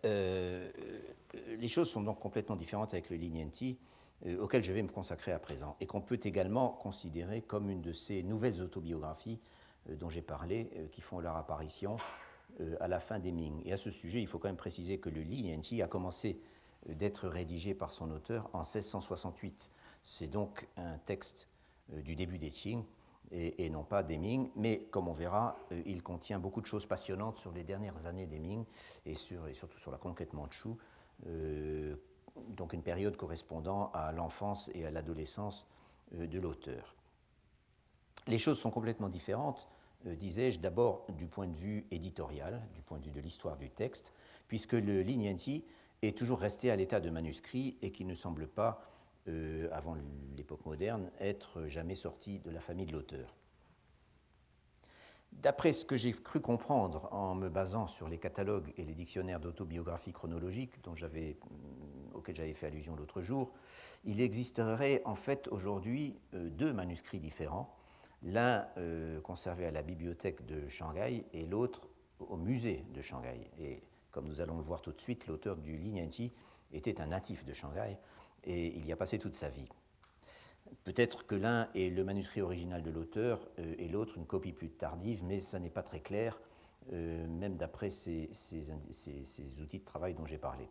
[0.06, 0.72] Euh,
[1.58, 3.78] les choses sont donc complètement différentes avec le Lignanti,
[4.26, 7.82] euh, auquel je vais me consacrer à présent, et qu'on peut également considérer comme une
[7.82, 11.98] de ces nouvelles autobiographies euh, dont j'ai parlé, qui font leur apparition
[12.80, 13.62] à la fin des Ming.
[13.66, 16.40] Et à ce sujet, il faut quand même préciser que le Lignanti a commencé
[16.88, 19.72] d'être rédigé par son auteur en 1668.
[20.04, 21.50] C'est donc un texte
[21.90, 22.84] du début des Qing,
[23.32, 24.50] et, non pas des Ming.
[24.56, 28.26] Mais comme on verra, euh, il contient beaucoup de choses passionnantes sur les dernières années
[28.26, 28.66] des Ming
[29.06, 30.78] et, sur, et surtout sur la conquête mandchoue,
[31.28, 31.96] euh,
[32.50, 35.68] donc une période correspondant à l'enfance et à l'adolescence
[36.16, 36.96] euh, de l'auteur.
[38.28, 39.68] Les choses sont complètement différentes,
[40.10, 44.14] disais-je, d'abord du point de vue éditorial, du point de vue de l'histoire du texte,
[44.48, 45.66] puisque le Lignanti
[46.02, 48.82] est toujours resté à l'état de manuscrit et qui ne semble pas
[49.28, 49.98] euh, avant
[50.38, 53.34] l'époque moderne, être jamais sorti de la famille de l'auteur.
[55.32, 59.40] D'après ce que j'ai cru comprendre en me basant sur les catalogues et les dictionnaires
[59.40, 63.52] d'autobiographie chronologique dont j'avais, mm, auxquels j'avais fait allusion l'autre jour,
[64.06, 67.76] il existerait en fait aujourd'hui euh, deux manuscrits différents,
[68.24, 71.88] l'un euh, conservé à la bibliothèque de Shanghai et l'autre
[72.20, 73.50] au musée de Shanghai.
[73.60, 76.32] Et comme nous allons le voir tout de suite, l'auteur du Li
[76.74, 77.98] était un natif de Shanghai
[78.44, 79.68] et il y a passé toute sa vie.
[80.84, 84.70] Peut-être que l'un est le manuscrit original de l'auteur euh, et l'autre une copie plus
[84.70, 86.40] tardive, mais ça n'est pas très clair,
[86.94, 88.30] euh, même d'après ces,
[89.62, 90.68] outils de travail dont j'ai parlé.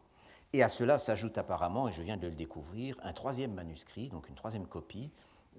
[0.52, 4.28] Et à cela s'ajoute apparemment, et je viens de le découvrir, un troisième manuscrit, donc
[4.28, 5.10] une troisième copie,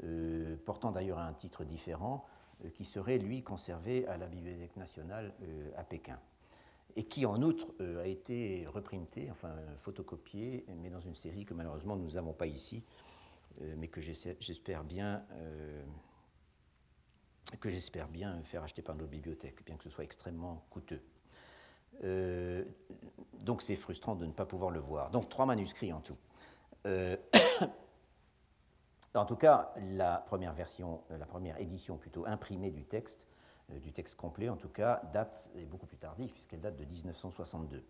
[0.03, 2.25] euh, portant d'ailleurs un titre différent,
[2.73, 5.33] qui serait lui conservé à la Bibliothèque nationale
[5.75, 6.17] à Pékin
[6.95, 7.67] et qui en outre
[8.01, 12.81] a été reprinté, enfin photocopié, mais dans une série que malheureusement nous n'avons pas ici,
[13.61, 15.83] euh, mais que j'espère bien, euh,
[17.59, 21.01] que j'espère bien faire acheter par nos bibliothèques, bien que ce soit extrêmement coûteux.
[22.03, 22.65] Euh,
[23.39, 25.11] donc c'est frustrant de ne pas pouvoir le voir.
[25.11, 26.17] Donc trois manuscrits en tout.
[29.15, 33.27] En tout cas, la première version, la première édition plutôt imprimée du texte,
[33.81, 37.83] du texte complet en tout cas, date, est beaucoup plus tardive puisqu'elle date de 1962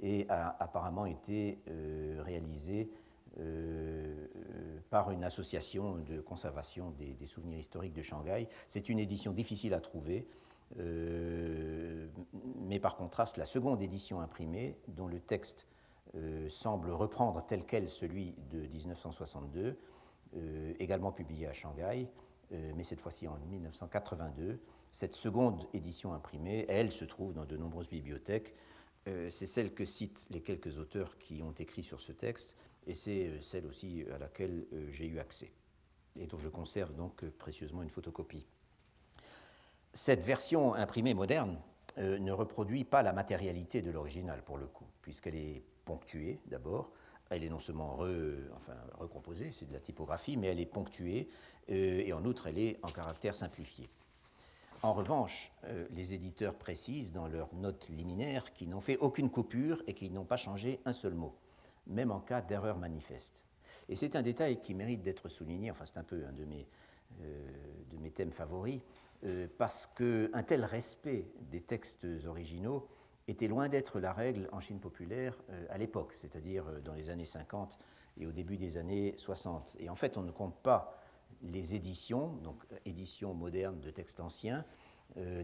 [0.00, 1.58] et a apparemment été
[2.20, 2.90] réalisée
[3.38, 4.26] euh,
[4.90, 8.46] par une association de conservation des, souvenirs historiques de Shanghai.
[8.68, 10.28] C'est une édition difficile à trouver,
[10.78, 12.08] euh,
[12.60, 15.66] mais par contraste, la seconde édition imprimée, dont le texte
[16.14, 19.78] euh, semble reprendre tel quel celui de 1962,
[20.78, 22.08] également publié à Shanghai,
[22.50, 24.60] mais cette fois-ci en 1982.
[24.92, 28.54] Cette seconde édition imprimée, elle, se trouve dans de nombreuses bibliothèques.
[29.04, 33.28] C'est celle que citent les quelques auteurs qui ont écrit sur ce texte, et c'est
[33.28, 35.52] euh, celle aussi à laquelle euh, j'ai eu accès,
[36.18, 38.46] et dont je conserve donc euh, précieusement une photocopie.
[39.94, 41.60] Cette version imprimée moderne
[41.98, 46.90] ne reproduit pas la matérialité de l'original pour le coup, puisqu'elle est ponctuée d'abord,
[47.36, 47.98] elle est non seulement
[48.56, 51.28] enfin, recomposée, c'est de la typographie, mais elle est ponctuée,
[51.68, 53.88] et en outre elle est en caractère simplifié.
[54.82, 55.52] En revanche,
[55.90, 60.24] les éditeurs précisent dans leurs notes liminaires qu'ils n'ont fait aucune coupure et qu'ils n'ont
[60.24, 61.34] pas changé un seul mot
[61.86, 63.44] même en cas d'erreur manifeste.
[63.88, 66.66] Et c'est un détail qui mérite d'être souligné, enfin c'est un peu un de mes,
[67.22, 67.50] euh,
[67.90, 68.80] de mes thèmes favoris,
[69.24, 72.88] euh, parce qu'un tel respect des textes originaux
[73.28, 77.24] était loin d'être la règle en Chine populaire euh, à l'époque, c'est-à-dire dans les années
[77.24, 77.78] 50
[78.18, 79.76] et au début des années 60.
[79.80, 80.98] Et en fait, on ne compte pas
[81.42, 84.64] les éditions, donc éditions modernes de textes anciens,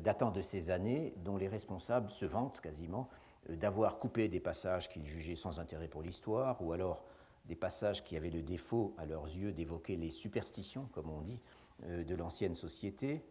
[0.00, 3.08] datant de ces années, dont les responsables se vantent quasiment
[3.50, 7.04] euh, d'avoir coupé des passages qu'ils jugeaient sans intérêt pour l'histoire, ou alors
[7.46, 11.40] des passages qui avaient le défaut, à leurs yeux, d'évoquer les superstitions, comme on dit,
[11.84, 13.24] euh, de l'ancienne société,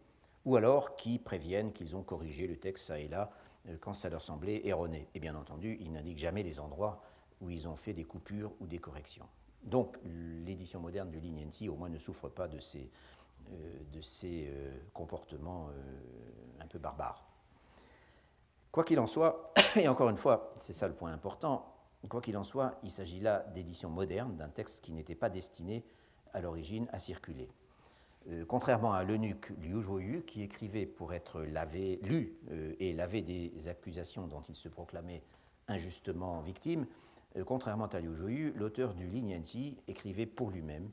[0.44, 3.34] ou alors qui préviennent qu'ils ont corrigé le texte ça et là euh,
[3.80, 5.08] quand ça leur semblait erroné.
[5.14, 7.02] Et bien entendu, ils n'indiquent jamais les endroits
[7.40, 9.26] où ils ont fait des coupures ou des corrections.
[9.62, 12.90] Donc l'édition moderne de Lignenti, au moins, ne souffre pas de ces,
[13.92, 14.52] de ces
[14.92, 15.70] comportements
[16.60, 17.28] un peu barbares.
[18.72, 21.78] Quoi qu'il en soit, et encore une fois, c'est ça le point important,
[22.08, 25.84] quoi qu'il en soit, il s'agit là d'édition moderne d'un texte qui n'était pas destiné
[26.32, 27.48] à l'origine à circuler.
[28.26, 33.68] Euh, contrairement à l'eunuque Liu Zhuoyu, qui écrivait pour être lu euh, et lavé des
[33.68, 35.22] accusations dont il se proclamait
[35.66, 36.86] injustement victime,
[37.36, 40.90] euh, contrairement à Liu Zhuoyu, l'auteur du Li Nianqi écrivait pour lui-même,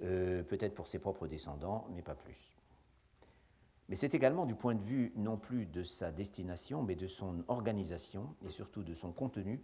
[0.00, 2.56] peut-être pour ses propres descendants, mais pas plus.
[3.88, 7.44] Mais c'est également du point de vue non plus de sa destination, mais de son
[7.46, 9.62] organisation et surtout de son contenu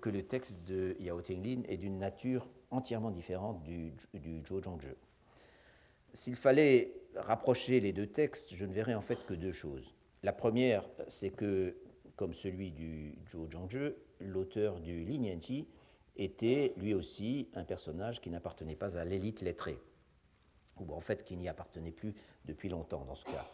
[0.00, 4.96] que le texte de Yao Tinglin est d'une nature entièrement différente du, du Zhou Zhongzhe.
[6.14, 9.94] S'il fallait rapprocher les deux textes, je ne verrais en fait que deux choses.
[10.22, 11.76] La première, c'est que,
[12.16, 15.66] comme celui du Zhou Zhongzhe, l'auteur du Li Nianqi
[16.16, 19.78] était lui aussi un personnage qui n'appartenait pas à l'élite lettrée
[20.78, 23.46] ou en fait qui n'y appartenait plus depuis longtemps dans ce cas,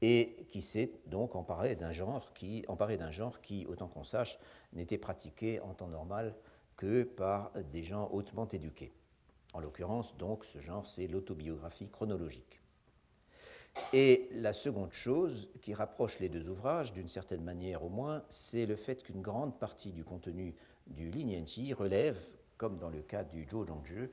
[0.00, 4.38] et qui s'est donc emparé d'un genre qui, emparé d'un genre qui, autant qu'on sache,
[4.72, 6.34] n'était pratiqué en temps normal
[6.76, 8.92] que par des gens hautement éduqués.
[9.52, 12.60] En l'occurrence, donc, ce genre, c'est l'autobiographie chronologique.
[13.92, 18.66] Et la seconde chose qui rapproche les deux ouvrages, d'une certaine manière au moins, c'est
[18.66, 20.54] le fait qu'une grande partie du contenu
[20.86, 22.20] du Li relève,
[22.56, 24.08] comme dans le cas du Zhou Zhongzhe,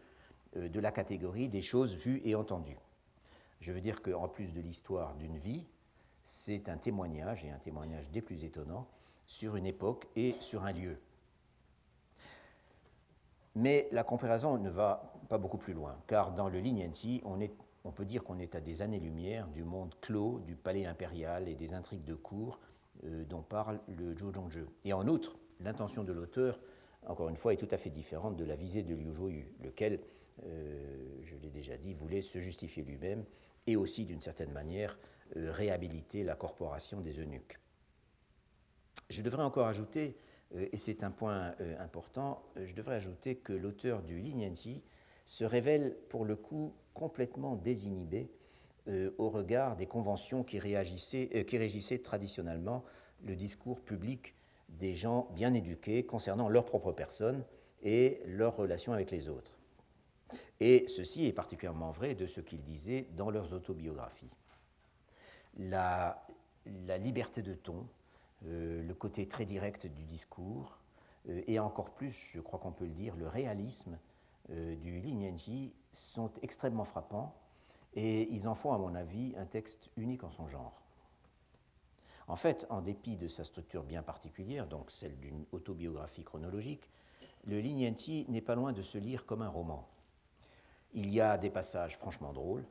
[0.56, 2.78] euh, de la catégorie des choses vues et entendues.
[3.60, 5.66] Je veux dire qu'en plus de l'histoire d'une vie,
[6.26, 8.88] c'est un témoignage, et un témoignage des plus étonnants,
[9.26, 10.98] sur une époque et sur un lieu.
[13.56, 17.40] Mais la comparaison ne va pas beaucoup plus loin, car dans le Lignanti, on,
[17.84, 21.56] on peut dire qu'on est à des années-lumière du monde clos, du palais impérial et
[21.56, 22.60] des intrigues de cour
[23.06, 24.66] euh, dont parle le Zhou Zhongzhe.
[24.86, 26.60] Et en outre, l'intention de l'auteur,
[27.06, 30.00] encore une fois, est tout à fait différente de la visée de Liu Zhouyu, lequel
[30.46, 33.24] euh, je l'ai déjà dit, voulait se justifier lui-même
[33.68, 34.98] et aussi d'une certaine manière
[35.36, 37.60] réhabiliter la corporation des eunuques.
[39.10, 40.18] Je devrais encore ajouter,
[40.56, 44.82] et c'est un point important, je devrais ajouter que l'auteur du Lignanti
[45.26, 48.32] se révèle pour le coup complètement désinhibé
[49.20, 52.84] au regard des conventions qui, régissaient traditionnellement
[53.24, 54.34] le discours public
[54.70, 57.44] des gens bien éduqués concernant leur propre personne
[57.82, 59.58] et leurs relations avec les autres.
[60.60, 64.30] Et ceci est particulièrement vrai de ce qu'ils disaient dans leurs autobiographies.
[65.58, 66.26] La,
[67.00, 67.99] liberté de ton, euh,
[68.46, 70.80] le côté très direct du discours,
[71.28, 73.98] euh, et encore plus, je crois qu'on peut le dire, le réalisme
[74.52, 77.36] euh, du Lignanji sont extrêmement frappants
[77.94, 80.82] et ils en font, à mon avis, un texte unique en son genre.
[82.28, 86.88] En fait, en dépit de sa structure bien particulière, donc celle d'une autobiographie chronologique,
[87.46, 89.88] le Lignanti n'est pas loin de se lire comme un roman.
[90.94, 92.68] Il y a des passages franchement drôles, euh,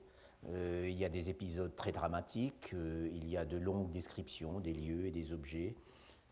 [0.47, 4.73] il y a des épisodes très dramatiques, euh, il y a de longues descriptions des
[4.73, 5.75] lieux et des objets.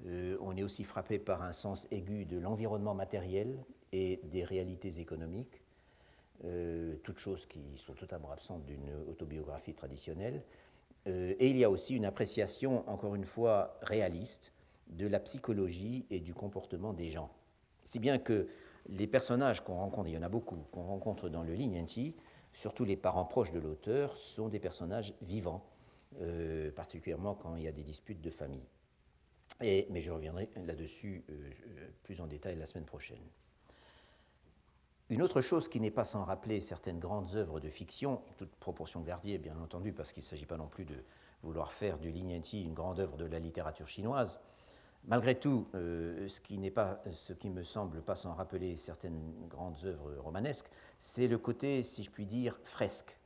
[0.07, 5.01] Euh, on est aussi frappé par un sens aigu de l'environnement matériel et des réalités
[5.01, 5.63] économiques,
[7.03, 10.43] toutes choses qui sont totalement absentes d'une autobiographie traditionnelle.
[11.07, 14.53] et il y a aussi une appréciation, encore une fois, réaliste
[14.89, 17.31] de la psychologie et du comportement des gens.
[17.85, 18.49] Si bien que
[18.89, 22.15] les personnages qu'on rencontre, il y en a beaucoup, qu'on rencontre dans le Lignanti,
[22.57, 25.65] surtout les parents proches de l'auteur, sont des personnages vivants,
[26.21, 28.67] euh, particulièrement quand il y a des disputes de famille.
[29.61, 31.51] Mais je reviendrai là-dessus euh,
[32.03, 33.23] plus en détail la semaine prochaine.
[35.11, 39.03] Une autre chose qui n'est pas sans rappeler certaines grandes œuvres de fiction, toute proportion
[39.03, 40.97] gardée bien entendu, parce qu'il ne s'agit pas non plus de
[41.43, 44.41] vouloir faire du Lignanti une grande œuvre de la littérature chinoise,
[45.07, 49.85] Malgré tout, euh, ce, qui pas, ce qui me semble pas sans rappeler certaines grandes
[49.85, 53.17] œuvres romanesques, c'est le côté, si je puis dire, fresque.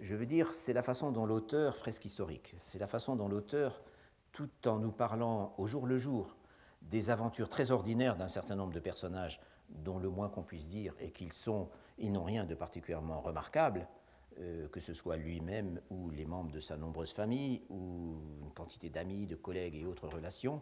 [0.00, 3.80] Je veux dire, c'est la façon dont l'auteur, fresque historique, c'est la façon dont l'auteur,
[4.32, 6.36] tout en nous parlant au jour le jour
[6.82, 10.92] des aventures très ordinaires d'un certain nombre de personnages, dont le moins qu'on puisse dire
[10.98, 13.86] est qu'ils sont, ils n'ont rien de particulièrement remarquable,
[14.40, 18.90] euh, que ce soit lui-même ou les membres de sa nombreuse famille, ou une quantité
[18.90, 20.60] d'amis, de collègues et autres relations,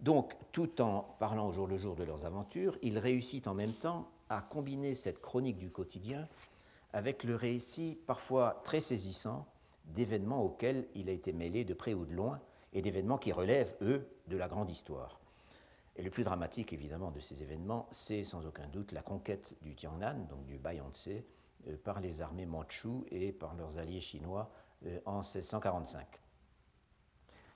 [0.00, 3.72] donc, tout en parlant au jour le jour de leurs aventures, il réussit en même
[3.72, 6.26] temps à combiner cette chronique du quotidien
[6.92, 9.46] avec le récit parfois très saisissant
[9.84, 12.40] d'événements auxquels il a été mêlé de près ou de loin
[12.72, 15.20] et d'événements qui relèvent, eux, de la grande histoire.
[15.96, 19.74] Et le plus dramatique, évidemment, de ces événements, c'est sans aucun doute la conquête du
[19.74, 21.08] Tiangnan, donc du Bayangtze,
[21.68, 24.50] euh, par les armées mandchoues et par leurs alliés chinois
[24.86, 26.06] euh, en 1645.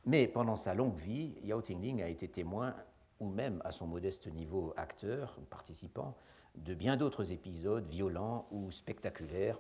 [0.07, 2.75] Mais pendant sa longue vie, Yao Tingling a été témoin,
[3.21, 6.17] ou même à son modeste niveau acteur, participant,
[6.57, 9.59] de bien d'autres épisodes violents ou spectaculaires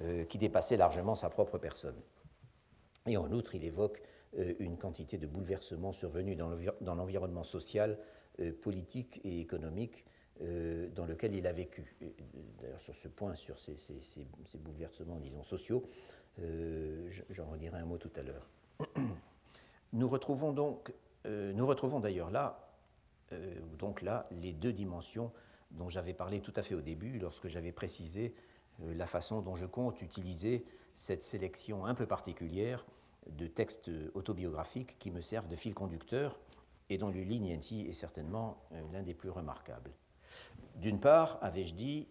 [0.00, 1.96] euh, qui dépassaient largement sa propre personne.
[3.06, 4.00] Et en outre, il évoque
[4.38, 7.98] euh, une quantité de bouleversements survenus dans l'environnement social,
[8.38, 10.04] euh, politique et économique
[10.96, 11.94] dans lequel il a vécu.
[12.62, 15.86] D'ailleurs, sur ce point, sur ces, ces bouleversements, disons, sociaux,
[17.28, 18.48] j'en redirai un mot tout à l'heure.
[19.92, 20.92] Nous retrouvons donc,
[21.26, 22.68] euh, nous retrouvons d'ailleurs là,
[23.32, 25.32] euh, donc là, les deux dimensions
[25.72, 28.34] dont j'avais parlé tout à fait au début, lorsque j'avais précisé
[28.82, 30.64] euh, la façon dont je compte utiliser
[30.94, 32.84] cette sélection un peu particulière
[33.28, 36.38] de textes autobiographiques qui me servent de fil conducteur
[36.88, 38.62] et dont le Lignanti est certainement
[38.92, 39.92] l'un des plus remarquables.
[40.76, 42.08] D'une part, avais-je dit,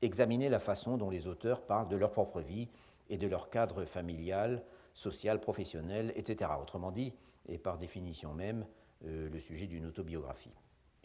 [0.00, 2.68] examiner la façon dont les auteurs parlent de leur propre vie
[3.10, 4.62] et de leur cadre familial,
[4.94, 6.50] social, professionnel, etc.
[6.60, 7.14] Autrement dit,
[7.48, 8.66] et par définition même,
[9.06, 10.52] euh, le sujet d'une autobiographie.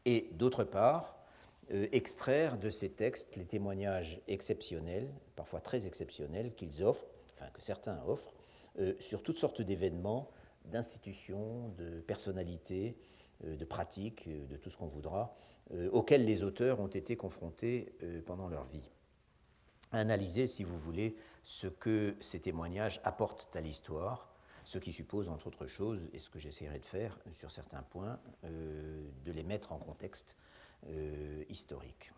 [0.06, 1.18] Et d'autre part,
[1.72, 7.06] euh, extraire de ces textes les témoignages exceptionnels, parfois très exceptionnels, qu'ils offrent,
[7.36, 8.34] enfin que certains offrent,
[8.80, 10.30] euh, sur toutes sortes d'événements,
[10.66, 12.98] d'institutions, de personnalités,
[13.44, 15.36] de pratiques, de tout ce qu'on voudra,
[15.92, 17.94] auxquels les auteurs ont été confrontés
[18.26, 18.90] pendant leur vie.
[19.96, 24.30] Analyser, si vous voulez, ce que ces témoignages apportent à l'histoire,
[24.64, 28.20] ce qui suppose, entre autres choses, et ce que j'essaierai de faire sur certains points,
[28.44, 30.36] euh, de les mettre en contexte
[30.88, 32.12] euh, historique.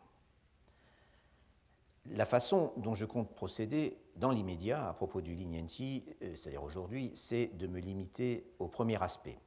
[2.12, 7.12] La façon dont je compte procéder dans l'immédiat à propos du Lignanti, euh, c'est-à-dire aujourd'hui,
[7.16, 9.38] c'est de me limiter au premier aspect.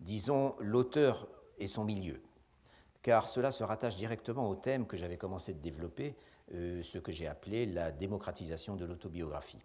[0.00, 2.20] Disons l'auteur et son milieu,
[3.02, 6.16] car cela se rattache directement au thème que j'avais commencé de développer,
[6.52, 9.64] euh, ce que j'ai appelé la démocratisation de l'autobiographie.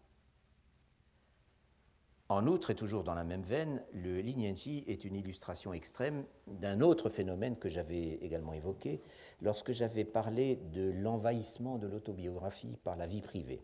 [2.32, 6.80] En outre, et toujours dans la même veine, le Lignanti est une illustration extrême d'un
[6.80, 9.02] autre phénomène que j'avais également évoqué
[9.42, 13.64] lorsque j'avais parlé de l'envahissement de l'autobiographie par la vie privée.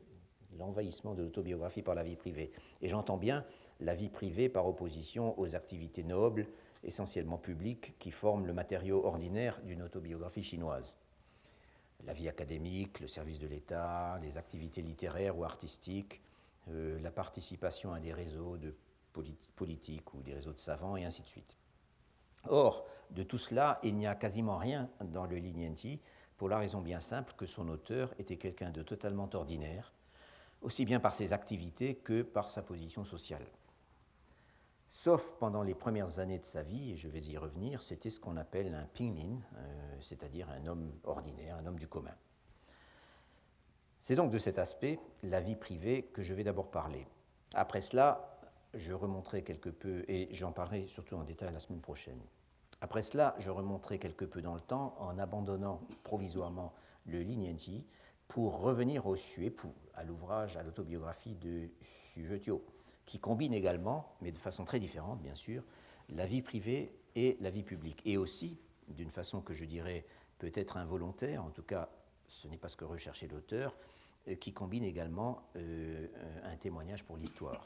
[0.57, 2.51] l'envahissement de l'autobiographie par la vie privée.
[2.81, 3.45] Et j'entends bien
[3.81, 6.47] la vie privée par opposition aux activités nobles,
[6.83, 10.97] essentiellement publiques, qui forment le matériau ordinaire d'une autobiographie chinoise.
[12.05, 16.21] La vie académique, le service de l'État, les activités littéraires ou artistiques,
[16.69, 18.75] euh, la participation à des réseaux de
[19.55, 21.55] politiques ou des réseaux de savants, et ainsi de suite.
[22.47, 25.99] Or, de tout cela, il n'y a quasiment rien dans le Lignenti,
[26.37, 29.93] pour la raison bien simple que son auteur était quelqu'un de totalement ordinaire,
[30.61, 33.45] aussi bien par ses activités que par sa position sociale.
[34.97, 38.17] Sauf pendant les premières années de sa vie, et je vais y revenir, c'était ce
[38.17, 42.15] qu'on appelle un pingmin, euh, c'est-à-dire un homme ordinaire, un homme du commun.
[43.99, 47.05] C'est donc de cet aspect, la vie privée, que je vais d'abord parler.
[47.55, 48.39] Après cela,
[48.73, 52.21] je remonterai quelque peu, et j'en parlerai surtout en détail la semaine prochaine.
[52.79, 56.73] Après cela, je remonterai quelque peu dans le temps en abandonnant provisoirement
[57.05, 57.85] le Lignenti
[58.29, 62.63] pour revenir au Suépoux, à l'ouvrage, à l'autobiographie de Sujetio,
[63.05, 65.63] qui combine également, mais de façon très différente bien sûr,
[66.09, 70.05] la vie privée et la vie publique, et aussi, d'une façon que je dirais
[70.39, 71.89] peut-être involontaire, en tout cas
[72.27, 73.75] ce n'est pas ce que recherchait l'auteur,
[74.27, 76.07] euh, qui combine également euh,
[76.43, 77.65] un témoignage pour l'histoire.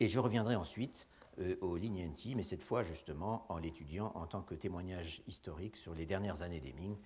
[0.00, 1.08] Et je reviendrai ensuite
[1.38, 5.94] euh, au Lignenti, mais cette fois justement en l'étudiant en tant que témoignage historique sur
[5.94, 6.96] les dernières années des Ming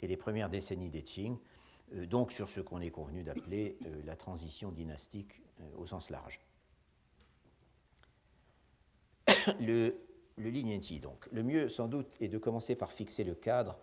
[0.00, 1.38] et les premières décennies des Qing, euh,
[1.92, 5.42] donc sur ce qu'on est convenu d'appeler euh, la transition dynastique
[5.76, 6.40] au sens large.
[9.60, 9.96] le,
[10.36, 11.26] le Lignenti, donc.
[11.32, 13.78] Le mieux, sans doute, est de commencer par fixer le cadre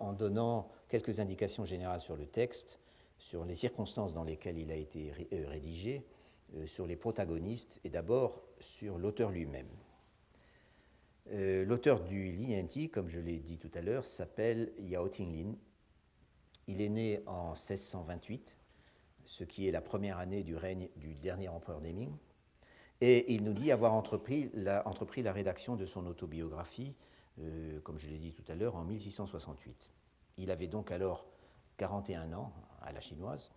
[0.00, 2.80] en donnant quelques indications générales sur le texte,
[3.18, 6.02] sur les circonstances dans lesquelles il a été rédigé,
[6.54, 9.66] euh, sur les protagonistes et d'abord sur l'auteur lui-même.
[11.32, 15.56] Euh, l'auteur du Li comme je l'ai dit tout à l'heure, s'appelle Yao Tinglin.
[16.68, 18.56] Il est né en 1628,
[19.24, 22.12] ce qui est la première année du règne du dernier empereur des Ming,
[23.00, 24.82] et il nous dit avoir entrepris la,
[25.32, 26.94] rédaction de son autobiographie,
[27.40, 29.90] euh, comme je l'ai dit tout à l'heure, en 1668.
[30.38, 31.26] Il avait donc alors
[31.76, 32.52] 41 ans
[32.82, 33.50] à la chinoise,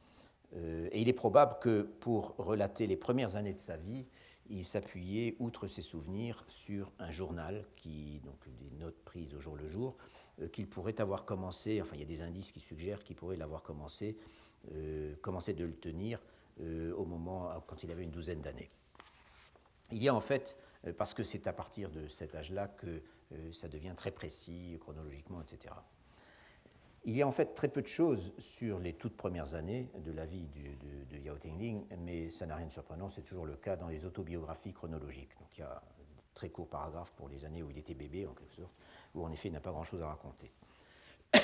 [0.56, 4.06] euh, et il est probable que pour relater les premières années de sa vie,
[4.50, 9.56] il s'appuyait, outre ses souvenirs, sur un journal, qui, donc des notes prises au jour
[9.56, 9.96] le jour,
[10.48, 13.64] qu'il pourrait avoir commencé, enfin il y a des indices qui suggèrent qu'il pourrait l'avoir
[13.64, 14.18] commencé,
[14.74, 16.20] euh, commencé de le tenir
[16.98, 18.68] au moment quand il avait une douzaine d'années.
[19.94, 20.58] Il y a en fait,
[20.98, 23.02] parce que c'est à partir de cet âge-là que
[23.54, 25.74] ça devient très précis chronologiquement, etc.
[27.06, 30.12] Il y a en fait très peu de choses sur les toutes premières années de
[30.12, 30.48] la vie
[31.10, 34.06] de, Yao Tingling, mais ça n'a rien de surprenant, c'est toujours le cas dans les
[34.06, 35.32] autobiographies chronologiques.
[35.40, 35.82] Donc il y a un
[36.34, 38.74] très court paragraphe pour les années où il était bébé, en quelque sorte,
[39.16, 40.52] où en effet il n'a pas grand-chose à raconter.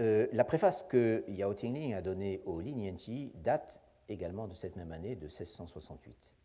[0.00, 4.92] Euh, la préface que Yao Tingling a donnée au Linienti date également de cette même
[4.92, 6.36] année, de 1668.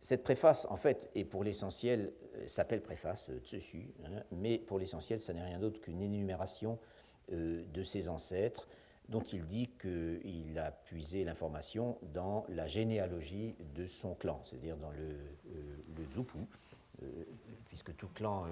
[0.00, 3.40] Cette préface, en fait, et pour l'essentiel, euh, s'appelle préface euh,
[4.04, 6.78] hein, mais pour l'essentiel, ça n'est rien d'autre qu'une énumération
[7.32, 8.68] euh, de ses ancêtres,
[9.08, 14.90] dont il dit qu'il a puisé l'information dans la généalogie de son clan, c'est-à-dire dans
[14.90, 15.16] le,
[15.96, 16.40] le Zupu,
[17.68, 18.44] puisque tout clan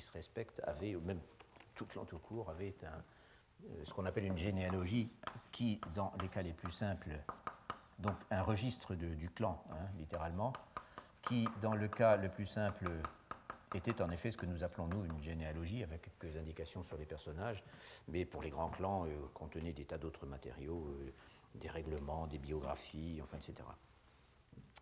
[0.00, 1.20] se respecte avait, ou même
[1.74, 2.74] tout clan tout court, avait
[3.84, 5.10] ce qu'on appelle une généalogie
[5.52, 7.10] qui, dans les cas les plus simples,
[7.98, 10.52] donc un registre du clan, hein, littéralement,
[11.22, 12.86] qui, dans le cas le plus simple,
[13.74, 17.04] était en effet ce que nous appelons, nous, une généalogie, avec quelques indications sur les
[17.04, 17.62] personnages,
[18.08, 21.12] mais pour les grands clans, euh, contenait des tas d'autres matériaux, euh,
[21.54, 23.68] des règlements, des biographies, enfin, etc.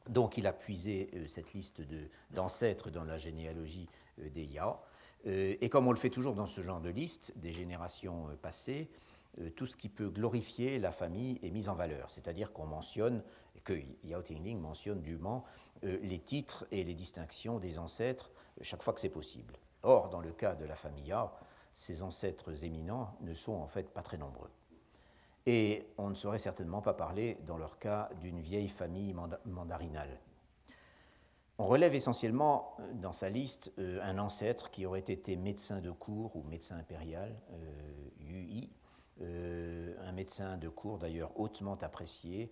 [0.08, 1.82] Donc il a puisé euh, cette liste
[2.30, 3.88] d'ancêtres dans la généalogie
[4.18, 4.78] des Ya,
[5.24, 8.90] et comme on le fait toujours dans ce genre de liste, des générations passées,
[9.56, 13.22] tout ce qui peut glorifier la famille est mis en valeur, c'est-à-dire qu'on mentionne,
[13.64, 13.72] que
[14.04, 15.44] Yao Tingling mentionne dûment
[15.82, 19.54] les titres et les distinctions des ancêtres chaque fois que c'est possible.
[19.82, 21.32] Or, dans le cas de la famille A,
[21.72, 24.50] ces ancêtres éminents ne sont en fait pas très nombreux.
[25.46, 29.14] Et on ne saurait certainement pas parler, dans leur cas, d'une vieille famille
[29.44, 30.20] mandarinale.
[31.59, 35.90] On relève essentiellement euh, dans sa liste euh, un ancêtre qui aurait été médecin de
[35.90, 37.34] cour ou médecin impérial,
[38.20, 38.68] Yu
[39.22, 42.50] euh, un médecin de cour d'ailleurs hautement apprécié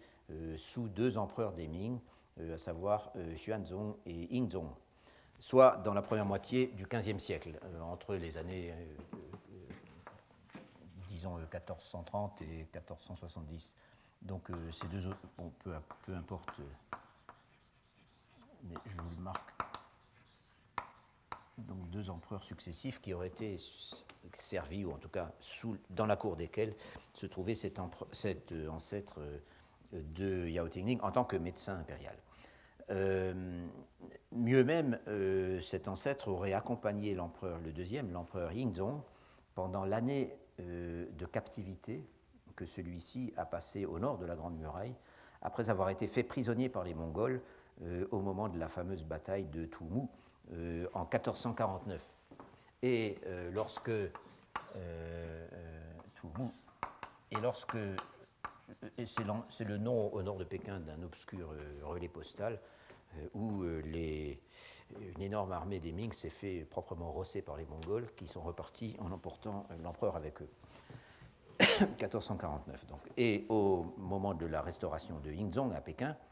[0.56, 1.98] sous deux empereurs des Ming,
[2.40, 4.70] à savoir Xuanzong et Yingzong
[5.42, 10.54] soit dans la première moitié du XVe siècle, euh, entre les années, euh, euh,
[11.08, 13.76] disons, 1430 et 1470.
[14.22, 15.18] Donc ces deux autres,
[16.04, 16.60] peu importe,
[18.62, 19.50] mais je vous le marque.
[21.58, 23.56] Donc deux empereurs successifs qui auraient été
[24.32, 25.32] servis, ou en tout cas
[25.90, 26.74] dans la cour desquels
[27.12, 27.78] se trouvait cet,
[28.68, 29.20] ancêtre
[29.92, 32.16] de Yao Tingling en tant que médecin impérial.
[34.32, 34.98] mieux même,
[35.60, 39.02] cet ancêtre aurait accompagné l'empereur le deuxième, l'empereur Yingzong,
[39.54, 42.02] pendant l'année de captivité
[42.56, 44.94] que celui-ci a passé au nord de la Grande Muraille,
[45.42, 47.61] après avoir été fait prisonnier par les Mongols euh,
[48.10, 50.08] au moment de la fameuse bataille de Toumou
[50.52, 52.10] euh, en 1449.
[52.82, 53.90] Et euh, lorsque
[56.14, 56.50] Toumou,
[57.30, 57.76] et lorsque
[59.04, 61.52] c'est le nom au nord de Pékin d'un obscur
[61.82, 62.58] relais postal
[63.34, 68.40] où une énorme armée des Ming s'est fait proprement rosser par les Mongols qui sont
[68.40, 70.48] repartis en emportant l'empereur avec eux.
[71.80, 73.00] 1449 donc.
[73.16, 76.31] Et au moment de la restauration de Yingzong à Pékin, euh,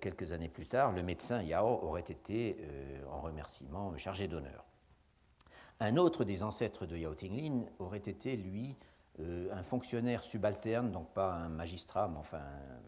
[0.00, 4.64] quelques années plus tard, le médecin Yao aurait été, euh, en remerciement, chargé d'honneur.
[5.80, 8.76] Un autre des ancêtres de Yao Tinglin aurait été, lui,
[9.20, 12.42] euh, un fonctionnaire subalterne, donc pas un magistrat, mais enfin,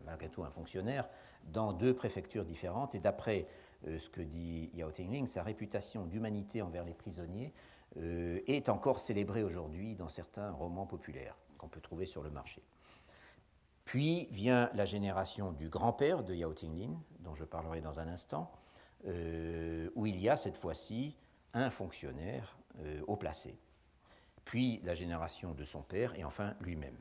[0.05, 1.09] malgré tout, un fonctionnaire,
[1.45, 2.95] dans deux préfectures différentes.
[2.95, 3.47] Et d'après
[3.85, 7.53] ce que dit Yao Tingling, sa réputation d'humanité envers les prisonniers
[7.95, 12.63] est encore célébrée aujourd'hui dans certains romans populaires qu'on peut trouver sur le marché.
[13.87, 18.53] Puis vient la génération du grand-père de Yao Tinglin, dont je parlerai dans un instant,
[19.07, 21.17] euh, où il y a cette fois-ci
[21.55, 23.57] un fonctionnaire euh, haut placé.
[24.45, 26.97] Puis la génération de son père et enfin lui-même.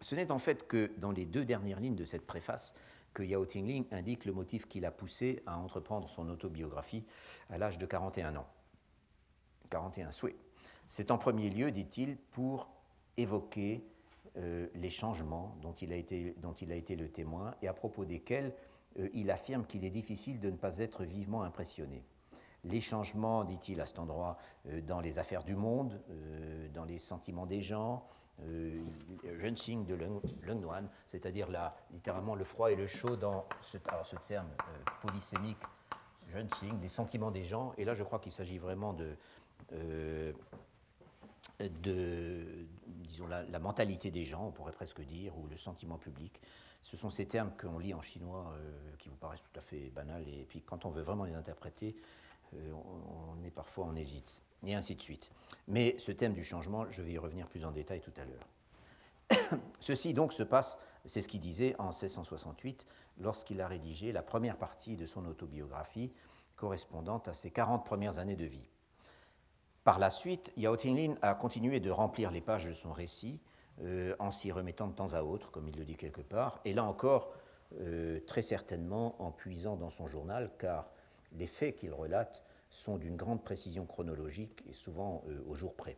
[0.00, 2.74] Ce n'est en fait que dans les deux dernières lignes de cette préface
[3.12, 7.04] que Yao Tingling indique le motif qui l'a poussé à entreprendre son autobiographie
[7.50, 8.46] à l'âge de 41 ans.
[9.68, 10.36] 41 souhaits.
[10.86, 12.70] C'est en premier lieu, dit-il, pour
[13.18, 13.84] évoquer
[14.36, 17.72] euh, les changements dont il, a été, dont il a été le témoin et à
[17.72, 18.54] propos desquels
[18.98, 22.04] euh, il affirme qu'il est difficile de ne pas être vivement impressionné.
[22.62, 26.00] Les changements, dit-il à cet endroit, euh, dans les affaires du monde,
[26.74, 28.06] dans les sentiments des gens,
[29.42, 31.48] Renxing de Leng Nuan, c'est-à-dire
[31.92, 33.76] littéralement le froid et le chaud dans ce,
[34.26, 34.48] terme
[35.02, 35.58] polysémique,
[36.80, 37.74] les sentiments des gens.
[37.76, 39.14] Et là, je crois qu'il s'agit vraiment de
[41.58, 46.40] de disons, la, mentalité des gens, on pourrait presque dire, ou le sentiment public.
[46.82, 49.90] Ce sont ces termes qu'on lit en chinois euh, qui vous paraissent tout à fait
[49.90, 51.94] banals, et puis quand on veut vraiment les interpréter,
[52.54, 55.30] euh, on, est parfois, on hésite, et ainsi de suite.
[55.68, 59.60] Mais ce thème du changement, je vais y revenir plus en détail tout à l'heure.
[59.80, 62.86] Ceci donc se passe, c'est ce qu'il disait en 1668,
[63.18, 66.12] lorsqu'il a rédigé la première partie de son autobiographie
[66.56, 68.68] correspondante à ses 40 premières années de vie.
[69.84, 73.40] Par la suite, Yao Tinglin a continué de remplir les pages de son récit
[73.82, 76.74] euh, en s'y remettant de temps à autre, comme il le dit quelque part, et
[76.74, 77.32] là encore,
[77.80, 80.90] euh, très certainement en puisant dans son journal, car
[81.32, 85.96] les faits qu'il relate sont d'une grande précision chronologique et souvent euh, au jour près.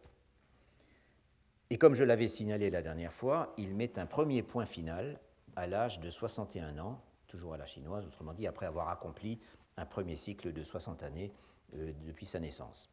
[1.70, 5.18] Et comme je l'avais signalé la dernière fois, il met un premier point final
[5.56, 9.40] à l'âge de 61 ans, toujours à la chinoise, autrement dit après avoir accompli
[9.76, 11.32] un premier cycle de 60 années
[11.72, 12.90] depuis sa naissance.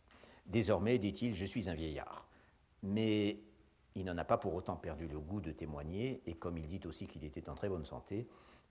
[0.50, 2.28] Désormais, dit-il, je suis un vieillard.
[2.84, 3.40] Mais
[3.96, 6.82] il n'en a pas pour autant perdu le goût de témoigner, et comme il dit
[6.86, 8.28] aussi qu'il était en très bonne santé,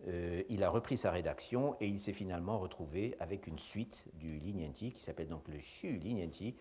[0.06, 4.38] euh, il a repris sa rédaction et il s'est finalement retrouvé avec une suite du
[4.38, 6.54] Lignanti, qui s'appelle donc le Xu Lignanti,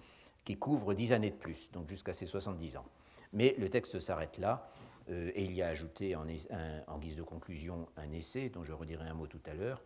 [0.43, 2.85] qui couvre dix années de plus, donc jusqu'à ses 70 ans.
[3.33, 4.69] Mais le texte s'arrête là,
[5.09, 6.25] euh, et il y a ajouté en,
[6.99, 9.83] guise de conclusion un essai, dont je redirai un mot tout à l'heure,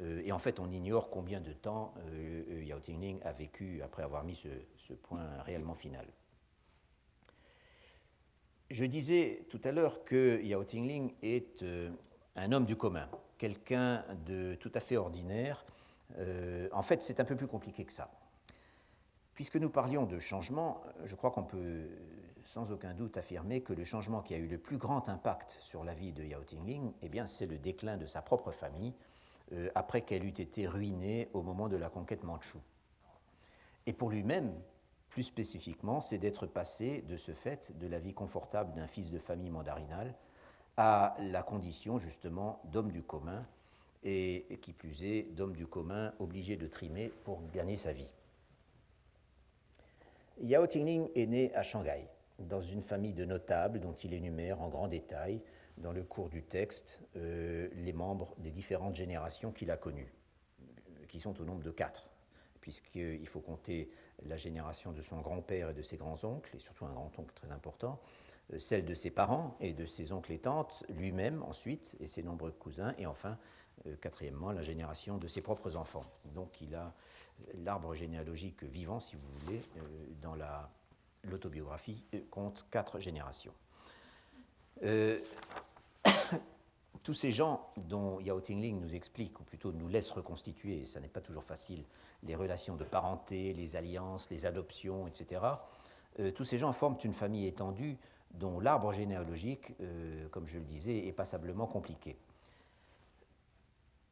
[0.00, 4.02] et en fait, on ignore combien de temps euh, euh, Yao Tingling a vécu après
[4.02, 4.48] avoir mis ce,
[4.94, 6.06] point réellement final.
[8.70, 11.64] Je disais tout à l'heure que Yao Tingling est
[12.36, 15.64] un homme du commun, quelqu'un de tout à fait ordinaire.
[16.72, 18.10] en fait, c'est un peu plus compliqué que ça.
[19.34, 21.86] Puisque nous parlions de changement, je crois qu'on peut
[22.48, 25.84] sans aucun doute affirmer que le changement qui a eu le plus grand impact sur
[25.84, 28.94] la vie de Yao Tingling, eh bien, c'est le déclin de sa propre famille,
[29.52, 32.62] euh, après qu'elle eût été ruinée au moment de la conquête mandchoue.
[33.86, 34.52] Et pour lui-même,
[35.08, 39.18] plus spécifiquement, c'est d'être passé de ce fait de la vie confortable d'un fils de
[39.18, 40.14] famille mandarinale
[40.76, 43.44] à la condition justement d'homme du commun,
[44.04, 48.06] et, qui plus est d'homme du commun obligé de trimer pour gagner sa vie.
[50.40, 52.06] Yao Tingling est né à Shanghai,
[52.38, 55.40] dans une famille de notables dont il énumère en grand détail
[55.78, 60.12] dans le cours du texte euh, les membres des différentes générations qu'il a connues,
[61.08, 62.08] qui sont au nombre de quatre,
[62.60, 63.90] puisqu'il faut compter
[64.24, 68.00] la génération de son grand-père et de ses grands-oncles, et surtout un grand-oncle très important,
[68.52, 72.22] euh, celle de ses parents et de ses oncles et tantes, lui-même ensuite, et ses
[72.22, 73.38] nombreux cousins, et enfin
[74.00, 76.02] quatrièmement, la génération de ses propres enfants.
[76.34, 76.92] Donc il a
[77.54, 79.62] l'arbre généalogique vivant, si vous voulez,
[80.20, 80.34] dans
[81.22, 83.54] l'autobiographie, compte quatre générations.
[87.08, 91.00] Tous ces gens dont Yao Tingling nous explique, ou plutôt nous laisse reconstituer, et ça
[91.00, 91.82] n'est pas toujours facile,
[92.22, 95.40] les relations de parenté, les alliances, les adoptions, etc.,
[96.20, 97.96] euh, tous ces gens forment une famille étendue
[98.34, 102.18] dont l'arbre généalogique, euh, comme je le disais, est passablement compliqué.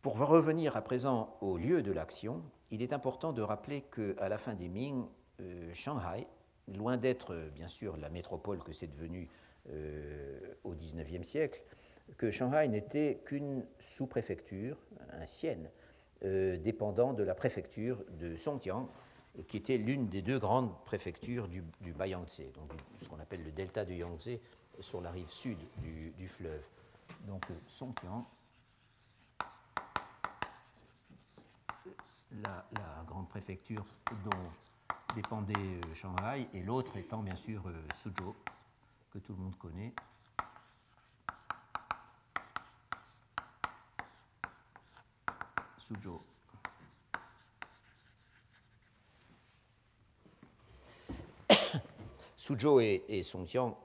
[0.00, 2.40] Pour revenir à présent au lieu de l'action,
[2.70, 5.04] il est important de rappeler qu'à la fin des Ming,
[5.42, 6.26] euh, Shanghai,
[6.66, 9.28] loin d'être bien sûr la métropole que c'est devenu
[10.62, 11.60] au XIXe siècle,
[12.16, 14.78] que Shanghai n'était qu'une sous-préfecture,
[15.24, 15.58] xian,
[16.24, 18.88] euh, dépendant de la préfecture de Songjiang,
[19.48, 23.52] qui était l'une des deux grandes préfectures du, du Yangtze, donc ce qu'on appelle le
[23.52, 24.38] delta du Yangtze,
[24.80, 26.66] sur la rive sud du, fleuve.
[27.26, 28.24] Donc Songjiang,
[32.42, 32.66] la,
[33.06, 33.84] grande préfecture
[34.24, 38.34] dont dépendait euh, Shanghai, et l'autre étant bien sûr euh, Suzhou,
[39.12, 39.92] que tout le monde connaît.
[45.86, 46.20] Suzhou.
[52.80, 53.76] Et, et Songjiang,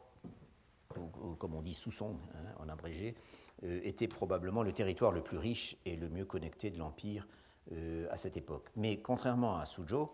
[0.97, 3.15] ou, comme on dit Sousong hein, en abrégé,
[3.63, 7.27] euh, étaient probablement le territoire le plus riche et le mieux connecté de l'Empire
[7.71, 8.69] euh, à cette époque.
[8.75, 10.09] Mais contrairement à Suzhou,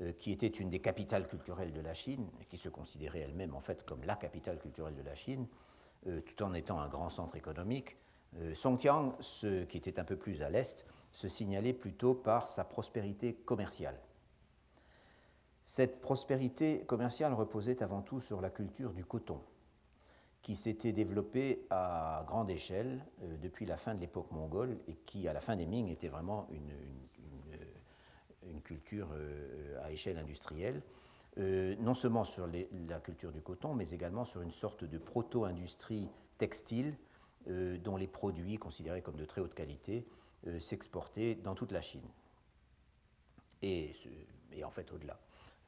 [0.00, 3.60] euh, qui était une des capitales culturelles de la Chine, qui se considérait elle-même en
[3.60, 5.46] fait comme la capitale culturelle de la Chine,
[6.26, 7.96] tout en étant un grand centre économique,
[8.54, 13.34] Songjiang, ce qui était un peu plus à l'est, se signalait plutôt par sa prospérité
[13.34, 13.98] commerciale.
[15.62, 19.40] Cette prospérité commerciale reposait avant tout sur la culture du coton,
[20.42, 25.26] qui s'était développée à grande échelle euh, depuis la fin de l'époque mongole et qui,
[25.26, 26.70] à la fin des Ming, était vraiment une,
[28.62, 30.80] culture euh, à échelle industrielle,
[31.38, 36.08] euh, non seulement sur la culture du coton, mais également sur une sorte de proto-industrie
[36.38, 36.94] textile
[37.46, 40.06] dont les produits, considérés comme de très haute qualité,
[40.46, 42.06] euh, s'exporter dans toute la Chine.
[43.62, 43.94] Et,
[44.62, 45.18] en fait au-delà,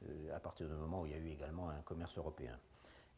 [0.07, 2.59] euh, à partir du moment où il y a eu également un commerce européen.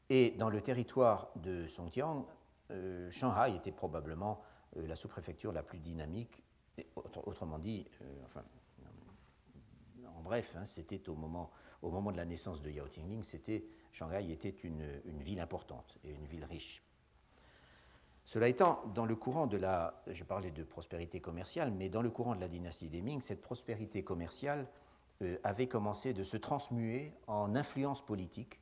[0.09, 2.25] Et dans le territoire de Songjiang,
[2.71, 4.41] euh, Shanghai était probablement
[4.75, 6.43] la sous-préfecture la plus dynamique.
[6.95, 7.85] autrement dit,
[8.25, 8.43] enfin,
[10.15, 11.51] en bref, hein, c'était au moment,
[11.81, 13.23] de la naissance de Yao Tingling,
[13.91, 16.83] Shanghai était une ville importante et une ville riche.
[18.29, 22.11] Cela étant, dans le courant de la, je parlais de prospérité commerciale, mais dans le
[22.11, 24.67] courant de la dynastie des Ming, cette prospérité commerciale
[25.23, 28.59] euh, avait commencé de se transmuer en influence politique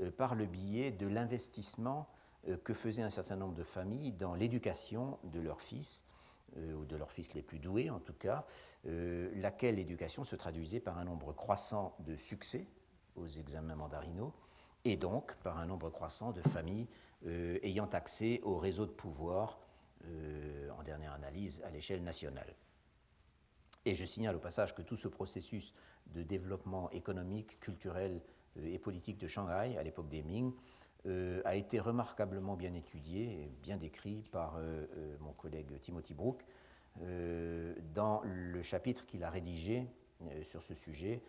[0.00, 2.08] euh, par le biais de l'investissement
[2.48, 6.04] euh, que faisaient un certain nombre de familles dans l'éducation de leurs fils,
[6.56, 8.44] ou de leurs fils les plus doués en tout cas,
[8.84, 12.68] laquelle éducation se traduisait par un nombre croissant de succès
[13.16, 14.32] aux examens mandarinaux,
[14.84, 16.86] et donc par un nombre croissant de familles
[17.26, 19.58] euh, ayant accès au réseau de pouvoir,
[20.04, 22.54] euh, en dernière analyse, à l'échelle nationale.
[23.86, 25.72] Et je signale au passage que tout ce processus
[26.08, 28.20] de développement économique, culturel
[28.58, 30.52] euh, et politique de Shanghai à l'époque des Ming
[31.44, 34.58] a été remarquablement bien étudié et bien décrit par
[35.20, 36.42] mon collègue Timothy Brook
[37.94, 39.86] dans le chapitre qu'il a rédigé
[40.44, 41.22] sur ce sujet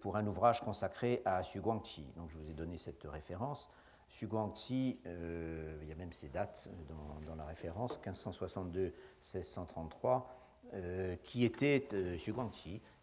[0.00, 2.12] pour un ouvrage consacré à Xu Guangqi.
[2.16, 3.70] Donc je vous ai donné cette référence.
[4.16, 10.24] Xu Guangqi, euh, il y a même ses dates dans, la référence, 1562-1633,
[10.72, 12.16] euh, qui était, euh,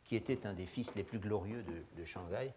[0.03, 1.63] qui était un des fils les plus glorieux
[1.95, 2.51] de, Shanghai.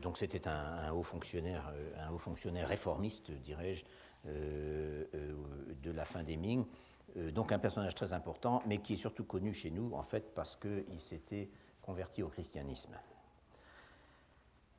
[0.00, 3.84] donc c'était un, haut fonctionnaire, un haut fonctionnaire réformiste, dirais-je,
[4.24, 9.24] de la fin des Ming, euh, donc un personnage très important, mais qui est surtout
[9.24, 11.48] connu chez nous, en fait, parce qu'il s'était
[11.80, 12.94] converti au christianisme.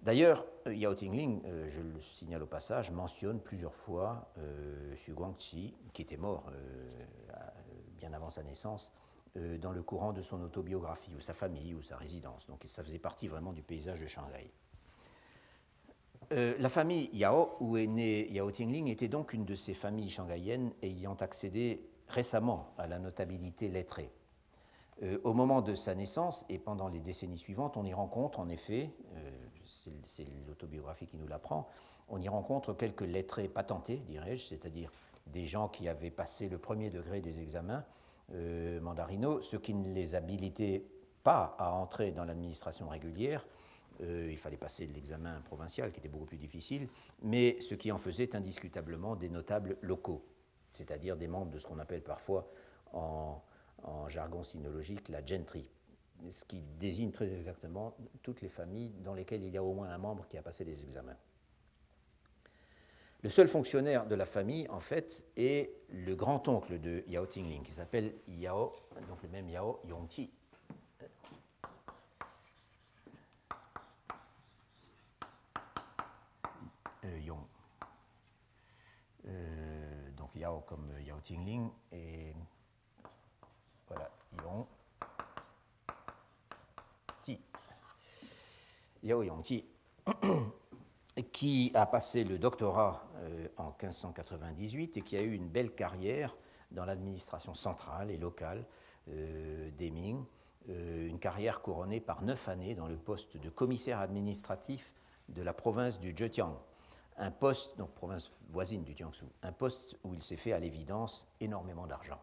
[0.01, 5.73] D'ailleurs, Yao Tingling, euh, je le signale au passage, mentionne plusieurs fois euh, Xu Guangqi,
[5.93, 6.51] qui était mort
[7.97, 8.91] bien avant sa naissance,
[9.35, 12.45] dans le courant de son autobiographie, ou sa famille, ou sa résidence.
[12.47, 14.51] Donc ça faisait partie vraiment du paysage de Shanghai.
[16.31, 20.71] la famille Yao, où est né Yao Tingling, était donc une de ces familles shanghaïennes
[20.83, 24.11] ayant accédé récemment à la notabilité lettrée.
[25.03, 28.47] Euh, au moment de sa naissance et pendant les décennies suivantes, on y rencontre en
[28.49, 29.29] effet, euh,
[30.05, 31.67] c'est l'autobiographie qui nous l'apprend,
[32.07, 34.91] on y rencontre quelques lettrés patentés, dirais-je, c'est-à-dire
[35.27, 37.83] des gens qui avaient passé le premier degré des examens
[38.33, 40.85] euh, mandarinaux, ce qui ne les habilitait
[41.23, 43.45] pas à entrer dans l'administration régulière,
[44.01, 46.89] Euh, il fallait passer l'examen provincial qui était beaucoup plus difficile,
[47.21, 50.25] mais ce qui en faisait indiscutablement des notables locaux,
[50.75, 52.47] c'est-à-dire des membres de ce qu'on appelle parfois
[52.93, 53.41] en,
[54.07, 55.69] jargon sinologique la gentry,
[56.29, 59.89] ce qui désigne très exactement toutes les familles dans lesquelles il y a au moins
[59.89, 61.17] un membre qui a passé des examens.
[63.21, 67.73] Le seul fonctionnaire de la famille, en fait, est le grand-oncle de Yao Tingling, qui
[67.73, 68.71] s'appelle Yao,
[69.07, 70.31] donc le même Yao Yongqi.
[77.05, 77.39] Euh, Yong.
[79.27, 79.54] Euh,
[80.35, 82.33] Yao comme Yao Tingling et
[83.87, 84.09] voilà,
[84.43, 84.65] Yong.
[87.21, 87.39] Ti.
[89.03, 89.65] Yao Yongqi.
[91.31, 96.35] qui a passé le doctorat euh, en 1598 et qui a eu une belle carrière
[96.71, 98.65] dans l'administration centrale et locale
[99.09, 100.23] euh, des Ming,
[100.69, 104.91] euh, une carrière couronnée par neuf années dans le poste de commissaire administratif
[105.29, 106.57] de la province du Zhejiang,
[107.17, 111.27] un poste, donc province voisine du Jiangsu, un poste où il s'est fait à l'évidence
[111.39, 112.19] énormément d'argent.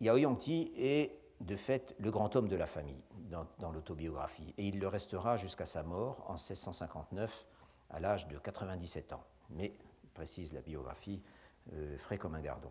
[0.00, 3.02] Yao Yongti est de fait le grand homme de la famille
[3.58, 7.46] dans, l'autobiographie, et il le restera jusqu'à sa mort en 1659
[7.90, 9.24] à l'âge de 97 ans.
[9.50, 9.72] Mais,
[10.14, 11.22] précise la biographie,
[11.72, 12.70] euh, frais comme un gardon.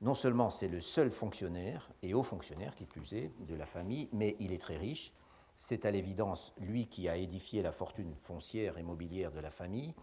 [0.00, 4.08] Non seulement c'est le seul fonctionnaire, et haut fonctionnaire qui plus est, de la famille,
[4.12, 5.12] mais il est très riche.
[5.58, 9.94] C'est à l'évidence lui qui a édifié la fortune foncière et mobilière de la famille,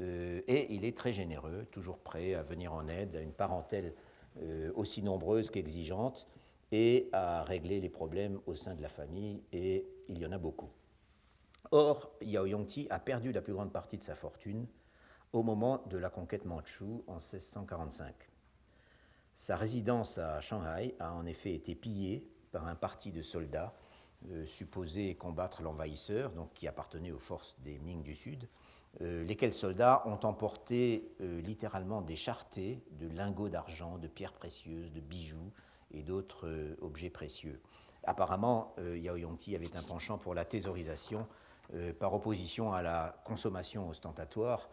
[0.00, 3.94] euh, et il est très généreux, toujours prêt à venir en aide à une parentèle
[4.42, 6.28] euh, aussi nombreuse qu'exigeante,
[6.72, 10.38] et à régler les problèmes au sein de la famille, et il y en a
[10.38, 10.70] beaucoup.
[11.70, 14.66] Or, Yao Yongti a perdu la plus grande partie de sa fortune
[15.32, 18.14] au moment de la conquête mandchoue en 1645.
[19.34, 23.74] Sa résidence à Shanghai a en effet été pillée par un parti de soldats
[24.44, 28.48] supposés combattre l'envahisseur, donc qui appartenait aux forces des Ming du Sud,
[29.02, 34.90] euh, lesquels soldats ont emporté euh, littéralement des charretés de lingots d'argent, de pierres précieuses,
[34.92, 35.52] de bijoux,
[35.92, 37.60] et d'autres euh, objets précieux.
[38.04, 41.26] Apparemment, euh, Yao Yongti avait un penchant pour la thésaurisation
[41.74, 44.68] euh, par opposition à la consommation ostentatoire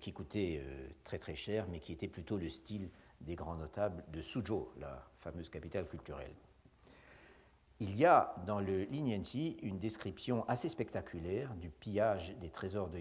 [0.00, 0.64] qui coûtait
[1.04, 2.88] très très cher, mais qui était plutôt le style
[3.20, 6.32] des grands notables de Suzhou, la fameuse capitale culturelle.
[7.78, 12.98] Il y a dans le Linienchi une description assez spectaculaire du pillage des trésors de,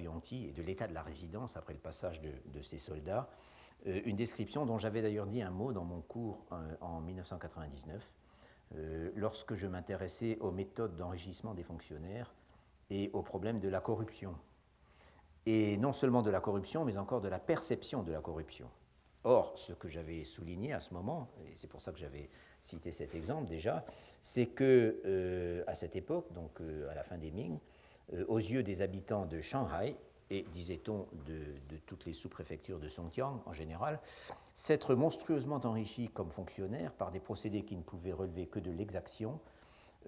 [0.00, 3.28] Yongti et de l'état de la résidence après le passage de, ses soldats,
[3.86, 8.10] euh, une description dont j'avais d'ailleurs dit un mot dans mon cours euh, en 1999,
[8.76, 12.32] euh, lorsque je m'intéressais aux méthodes d'enrichissement des fonctionnaires
[12.88, 14.34] et aux problèmes de la corruption.
[15.44, 18.70] Et non seulement de la corruption, mais encore de la perception de la corruption.
[19.24, 22.30] Or, ce que j'avais souligné à ce moment, et c'est pour ça que j'avais
[22.62, 23.84] cité cet exemple déjà,
[24.22, 26.60] c'est que à cette époque, donc
[26.90, 27.58] à la fin des Ming,
[28.28, 29.94] aux yeux des habitants de Shanghai,
[30.30, 33.98] et, disait-on, de, toutes les sous-préfectures de Songjiang en général,
[34.54, 39.40] s'être monstrueusement enrichi comme fonctionnaire par des procédés qui ne pouvaient relever que de l'exaction,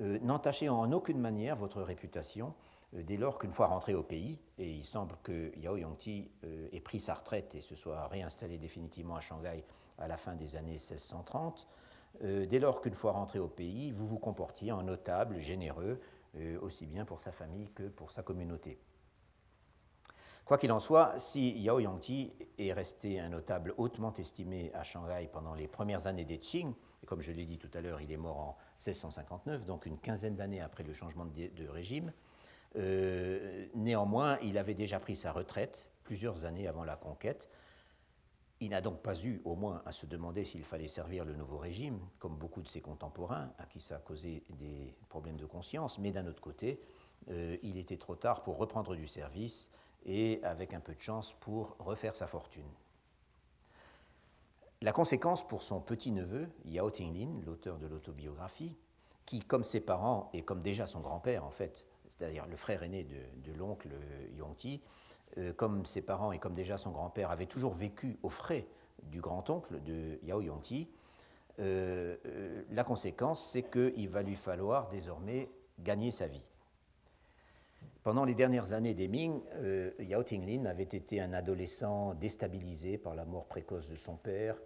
[0.00, 4.38] euh, n'entachait en aucune manière votre réputation euh, dès lors qu'une fois rentré au pays,
[4.59, 8.59] et il semble que Yao Yongti euh, ait pris sa retraite et se soit réinstallé
[8.59, 9.64] définitivement à Shanghai
[9.99, 11.68] à la fin des années 1630,
[12.20, 16.01] dès lors qu'une fois rentré au pays, vous vous comportiez en notable, généreux,
[16.61, 18.78] aussi bien pour sa famille que pour sa communauté.
[20.45, 25.28] Quoi qu'il en soit, si Yao Yongti est resté un notable hautement estimé à Shanghai
[25.32, 28.11] pendant les premières années des Qing, et comme je l'ai dit tout à l'heure, il
[28.11, 32.12] est mort en 1659, donc une quinzaine d'années après le changement de, régime,
[32.76, 37.48] euh, néanmoins, il avait déjà pris sa retraite plusieurs années avant la conquête.
[38.60, 41.58] Il n'a donc pas eu au moins à se demander s'il fallait servir le nouveau
[41.58, 45.98] régime, comme beaucoup de ses contemporains, à qui ça a causé des problèmes de conscience,
[45.98, 46.80] mais d'un autre côté,
[47.30, 49.70] euh, il était trop tard pour reprendre du service
[50.04, 52.68] et avec un peu de chance pour refaire sa fortune.
[54.80, 58.76] La conséquence pour son petit-neveu, Yao Tinglin, l'auteur de l'autobiographie,
[59.26, 61.86] qui, comme ses parents et comme déjà son grand-père en fait,
[62.18, 63.88] c'est-à-dire le frère aîné de, l'oncle
[64.36, 64.80] Yongti,
[65.38, 68.66] euh, comme ses parents et comme déjà son grand-père avait toujours vécu aux frais
[69.04, 70.88] du grand-oncle de Yao Yongti,
[71.58, 75.50] euh, euh, la conséquence, c'est qu'il va lui falloir désormais
[75.80, 76.50] gagner sa vie.
[78.02, 79.40] Pendant les dernières années des Ming,
[80.00, 84.56] Yao Tinglin avait été un adolescent déstabilisé par la mort précoce de son père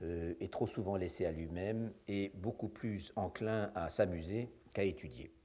[0.00, 5.35] et trop souvent laissé à lui-même et beaucoup plus enclin à s'amuser qu'à étudier.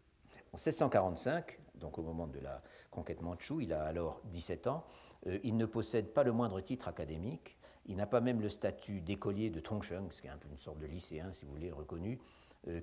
[0.53, 4.83] En 1645, donc au moment de la conquête mandchoue, il a alors 17 ans,
[5.27, 9.01] euh, il ne possède pas le moindre titre académique, il n'a pas même le statut
[9.01, 11.71] d'écolier de Tongsheng, ce qui est un peu une sorte de lycéen, si vous voulez,
[11.71, 12.19] reconnu,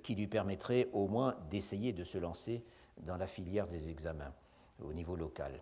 [0.03, 2.65] qui lui permettrait au moins d'essayer de se lancer
[3.03, 4.33] dans la filière des examens
[4.83, 5.61] au niveau local.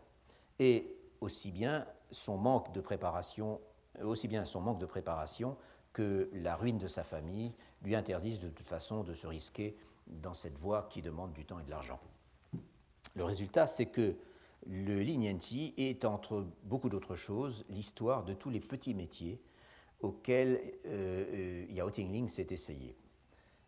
[0.59, 3.61] Et aussi bien son manque de préparation,
[4.02, 5.57] aussi bien son manque de préparation
[5.97, 10.34] que la ruine de sa famille lui interdisent de toute façon de se risquer dans
[10.34, 11.99] cette voie qui demande du temps et de l'argent.
[13.14, 14.14] Le résultat, c'est que
[14.66, 19.40] le Linienchi est, entre beaucoup d'autres choses, l'histoire de tous les petits métiers
[20.01, 22.94] auxquels euh, euh, Yao Tingling s'est essayé.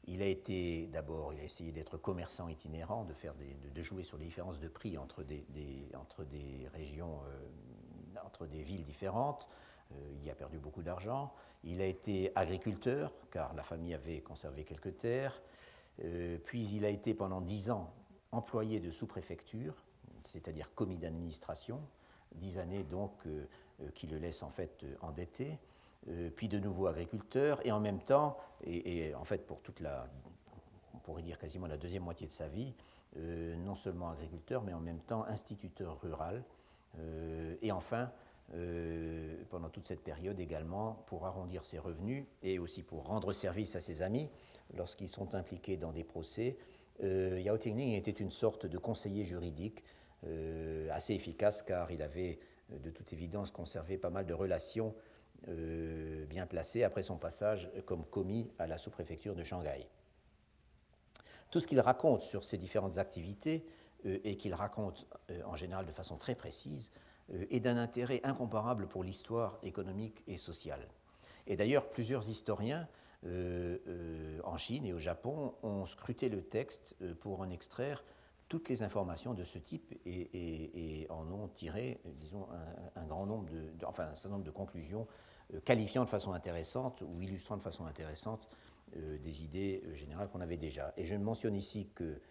[0.04, 3.32] Il a été d'abord, il a essayé d'être commerçant itinérant, de, faire
[3.74, 5.46] de, jouer sur les différences de prix entre des,
[5.98, 9.48] entre des régions, euh, entre des villes différentes.
[10.22, 11.32] il a perdu beaucoup d'argent.
[11.64, 15.42] Il a été agriculteur, car la famille avait conservé quelques terres.
[16.44, 17.92] puis il a été pendant dix ans
[18.32, 19.74] employé de sous-préfecture,
[20.22, 21.80] c'est-à-dire commis d'administration,
[22.34, 23.46] dix années donc euh,
[23.82, 25.58] euh, qui le laissent en fait euh, endetté,
[26.36, 30.08] puis de nouveau agriculteur, et en même temps, et, en fait pour toute la,
[30.94, 32.72] on pourrait dire quasiment la deuxième moitié de sa vie,
[33.16, 36.42] non seulement agriculteur, mais en même temps instituteur rural,
[37.60, 38.10] et enfin,
[39.50, 43.80] pendant toute cette période également, pour arrondir ses revenus et aussi pour rendre service à
[43.80, 44.30] ses amis
[44.74, 46.56] lorsqu'ils sont impliqués dans des procès,
[47.02, 49.84] euh, Yao Tingling était une sorte de conseiller juridique
[50.26, 52.40] euh, assez efficace car il avait
[52.72, 54.94] euh, de toute évidence conservé pas mal de relations
[56.28, 59.86] bien placées après son passage comme commis à la sous-préfecture de Shanghai.
[61.52, 63.64] Tout ce qu'il raconte sur ses différentes activités
[64.04, 65.06] et qu'il raconte
[65.46, 66.90] en général de façon très précise
[67.50, 70.86] est d'un intérêt incomparable pour l'histoire économique et sociale.
[71.46, 72.86] Et d'ailleurs, plusieurs historiens
[73.26, 78.04] euh, euh, en Chine et au Japon ont scruté le texte euh, pour en extraire
[78.48, 82.46] toutes les informations de ce type et, en ont tiré, disons,
[82.96, 85.06] un, grand nombre de, enfin, un certain nombre de conclusions
[85.66, 88.48] qualifiant de façon intéressante ou illustrant de façon intéressante
[88.96, 90.94] des idées générales qu'on avait déjà.
[90.96, 92.22] Et je mentionne ici que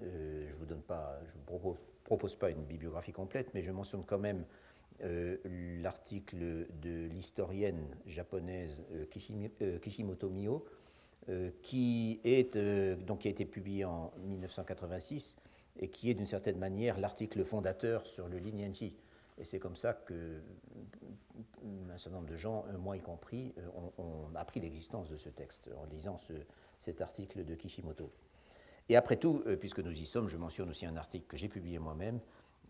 [0.00, 3.72] je ne vous donne pas, je vous propose, propose, pas une bibliographie complète, mais je
[3.72, 4.44] mentionne quand même
[5.02, 5.38] euh,
[5.82, 9.06] l'article de l'historienne japonaise euh,
[9.62, 10.64] euh, Kishimoto Mio,
[11.62, 12.54] qui, est,
[13.06, 15.36] donc, qui a été publié en 1986
[15.80, 18.94] et qui est d'une certaine manière l'article fondateur sur le Linienji.
[19.38, 20.42] Et c'est comme ça que
[21.90, 23.54] un certain nombre de gens, moi y compris,
[23.96, 26.34] ont, appris l'existence de ce texte en lisant ce,
[26.78, 28.12] cet article de Kishimoto.
[28.88, 31.78] Et après tout, puisque nous y sommes, je mentionne aussi un article que j'ai publié
[31.78, 32.20] moi-même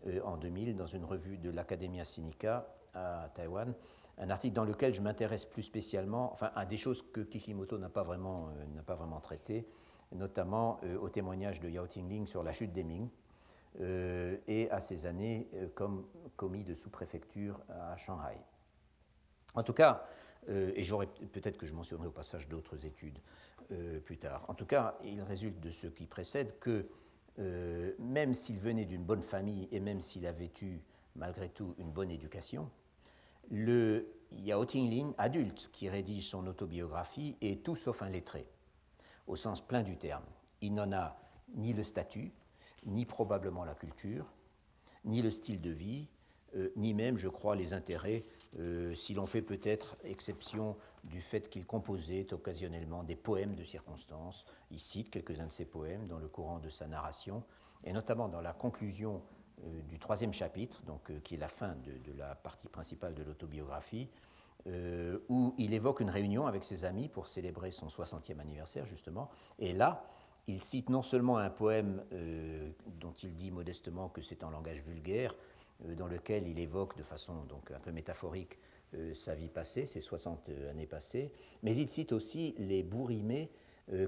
[0.07, 3.73] euh, en 2000 dans une revue de l'Academia Sinica à Taïwan,
[4.17, 7.89] un article dans lequel je m'intéresse plus spécialement, enfin, à des choses que Kishimoto n'a
[7.89, 9.67] pas vraiment, euh, vraiment traitées,
[10.11, 13.09] notamment euh, au témoignage de Yao Tingling sur la chute des Ming
[14.47, 16.05] et à ses années comme
[16.37, 18.37] commis de sous-préfecture à Shanghai.
[19.53, 20.07] En tout cas,
[20.47, 20.81] et
[21.33, 23.19] peut-être que je mentionnerai au passage d'autres études
[24.05, 26.87] plus tard, en tout cas, il résulte de ce qui précède que
[27.37, 30.79] euh, même s'il venait d'une bonne famille et même s'il avait eu
[31.15, 32.69] malgré tout une bonne éducation,
[33.51, 38.47] le Yao Tinglin, adulte, qui rédige son autobiographie, est tout sauf un lettré,
[39.27, 40.23] au sens plein du terme.
[40.61, 41.17] Il n'en a
[41.53, 42.31] ni le statut,
[42.85, 44.31] ni probablement la culture,
[45.03, 46.07] ni le style de vie,
[46.55, 48.25] euh, ni même, je crois, les intérêts,
[48.59, 54.45] euh, si l'on fait peut-être exception du fait qu'il composait occasionnellement des poèmes de circonstance.
[54.71, 57.43] Il cite quelques-uns de ses poèmes dans le courant de sa narration,
[57.83, 59.21] et notamment dans la conclusion
[59.63, 64.09] euh, du troisième chapitre, donc, qui est la fin de, la partie principale de l'autobiographie,
[65.29, 69.29] où il évoque une réunion avec ses amis pour célébrer son 60e anniversaire, justement.
[69.59, 70.03] Et là,
[70.47, 72.03] il cite non seulement un poème
[72.99, 75.37] dont il dit modestement que c'est en langage vulgaire, euh,
[75.83, 78.57] dans lequel il évoque de façon donc un peu métaphorique
[78.95, 81.31] euh, sa vie passée, ses 60 euh, années passées,
[81.63, 83.49] mais il cite aussi les bourrimés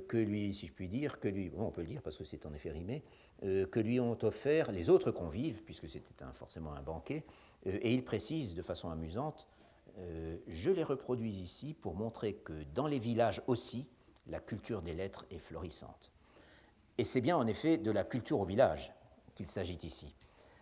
[0.07, 2.47] que lui, si je puis dire, que lui, on peut le dire parce que c'est
[2.47, 3.03] en effet rimé,
[3.43, 7.23] que lui ont offert les autres convives, puisque c'était forcément un banquet,
[7.63, 9.47] et il précise de façon amusante,
[10.47, 13.85] je les reproduis ici pour montrer que dans les villages aussi,
[14.25, 16.11] la culture des lettres est florissante.
[16.97, 18.91] Et c'est bien en effet de la culture au village
[19.35, 20.15] qu'il s'agit ici.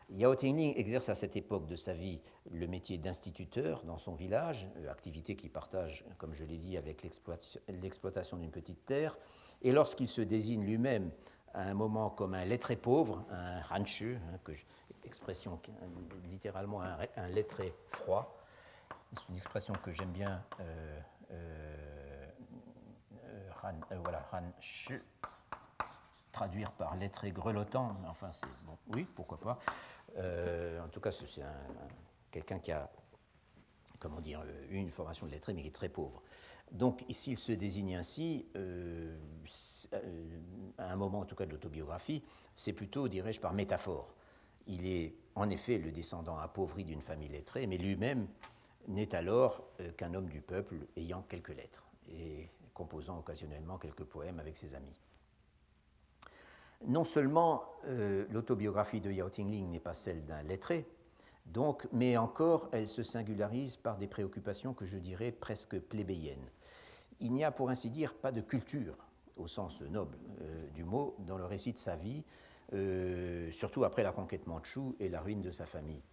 [0.09, 4.69] Yao Tingling exerce à cette époque de sa vie le métier d'instituteur dans son village,
[4.77, 7.05] euh, activité qu'il partage, comme je l'ai dit, avec
[7.67, 9.17] l'exploitation d'une petite terre.
[9.61, 11.11] Et lorsqu'il se désigne lui-même
[11.53, 14.53] à un moment comme un lettré pauvre, un ranchu, hein,
[15.03, 15.59] expression
[16.29, 18.37] littéralement un, lettré froid,
[19.13, 20.99] c'est une expression que j'aime bien, euh,
[21.31, 22.27] euh,
[24.03, 25.01] voilà, ranchu,
[26.35, 29.57] traduire par lettré grelottant, enfin c'est bon, oui, pourquoi pas.
[30.17, 31.41] Euh, en tout cas, c'est
[32.29, 32.91] quelqu'un qui a
[33.99, 36.21] comment dire, une formation de lettré, mais qui est très pauvre.
[36.71, 38.45] Donc, s'il se désigne ainsi,
[40.77, 42.21] à un moment en tout cas de l'autobiographie,
[42.55, 44.13] c'est plutôt, dirais-je, par métaphore.
[44.67, 48.27] Il est en effet le descendant appauvri d'une famille lettrée, mais lui-même
[48.87, 49.63] n'est alors
[49.97, 54.99] qu'un homme du peuple ayant quelques lettres et composant occasionnellement quelques poèmes avec ses amis.
[56.87, 60.85] Non seulement euh, l'autobiographie de Yao Tingling n'est pas celle d'un lettré,
[61.47, 66.49] donc, mais encore elle se singularise par des préoccupations que je dirais presque plébéiennes.
[67.19, 68.95] Il n'y a pour ainsi dire pas de culture,
[69.35, 72.23] au sens noble euh, du mot, dans le récit de sa vie,
[72.73, 76.03] euh, surtout après la conquête mandchoue et la ruine de sa famille.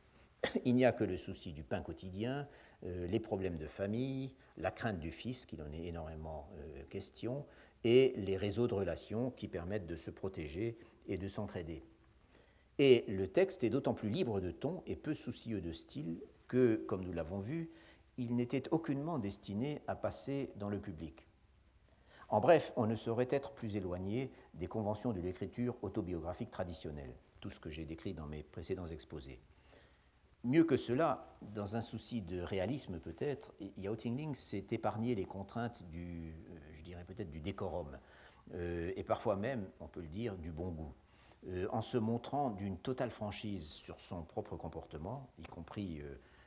[0.64, 2.48] Il n'y a que le souci du pain quotidien,
[2.84, 6.48] les problèmes de famille, la crainte du fils, qu'il en est énormément
[6.90, 7.46] question,
[7.84, 11.82] et les réseaux de relations qui permettent de se protéger et de s'entraider.
[12.78, 16.76] Et le texte est d'autant plus libre de ton et peu soucieux de style que,
[16.86, 17.70] comme nous l'avons vu,
[18.18, 21.26] il n'était aucunement destiné à passer dans le public.
[22.28, 27.50] En bref, on ne saurait être plus éloigné des conventions de l'écriture autobiographique traditionnelle, tout
[27.50, 29.38] ce que j'ai décrit dans mes précédents exposés.
[30.44, 35.82] Mieux que cela, dans un souci de réalisme peut-être, Yao Tingling s'est épargné les contraintes
[35.90, 37.96] du, euh, je dirais peut-être du décorum,
[38.54, 40.92] euh, et parfois même, on peut le dire, du bon goût,
[41.48, 46.02] euh, en se montrant d'une totale franchise sur son propre comportement, y compris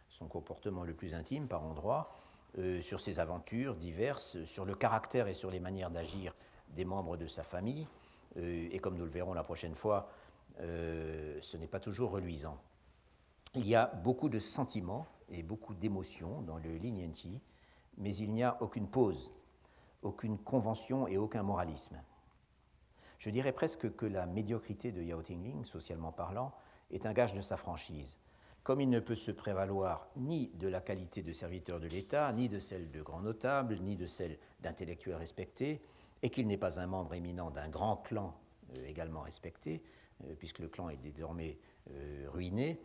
[0.09, 2.11] son comportement le plus intime par endroits,
[2.79, 6.33] sur ses aventures diverses, sur le caractère et sur les manières d'agir
[6.69, 7.86] des membres de sa famille,
[8.38, 10.09] et comme nous le verrons la prochaine fois,
[10.59, 12.57] ce n'est pas toujours reluisant.
[13.55, 17.41] Il y a beaucoup de sentiments et beaucoup d'émotions dans le Lignenti,
[17.97, 19.31] mais il n'y a aucune pause,
[20.06, 21.97] aucune convention et aucun moralisme.
[23.18, 26.53] Je dirais presque que la médiocrité de Yao Tingling, socialement parlant,
[26.91, 28.18] est un gage de sa franchise.
[28.64, 32.49] Comme il ne peut se prévaloir ni de la qualité de serviteur de l'État, ni
[32.49, 35.82] de celle de grand notable, ni de celle d'intellectuel respecté,
[36.24, 38.36] et qu'il n'est pas un membre éminent d'un grand clan
[38.76, 39.84] euh, également respecté,
[40.24, 41.58] euh, puisque le clan est désormais
[41.91, 42.82] euh, ruiné,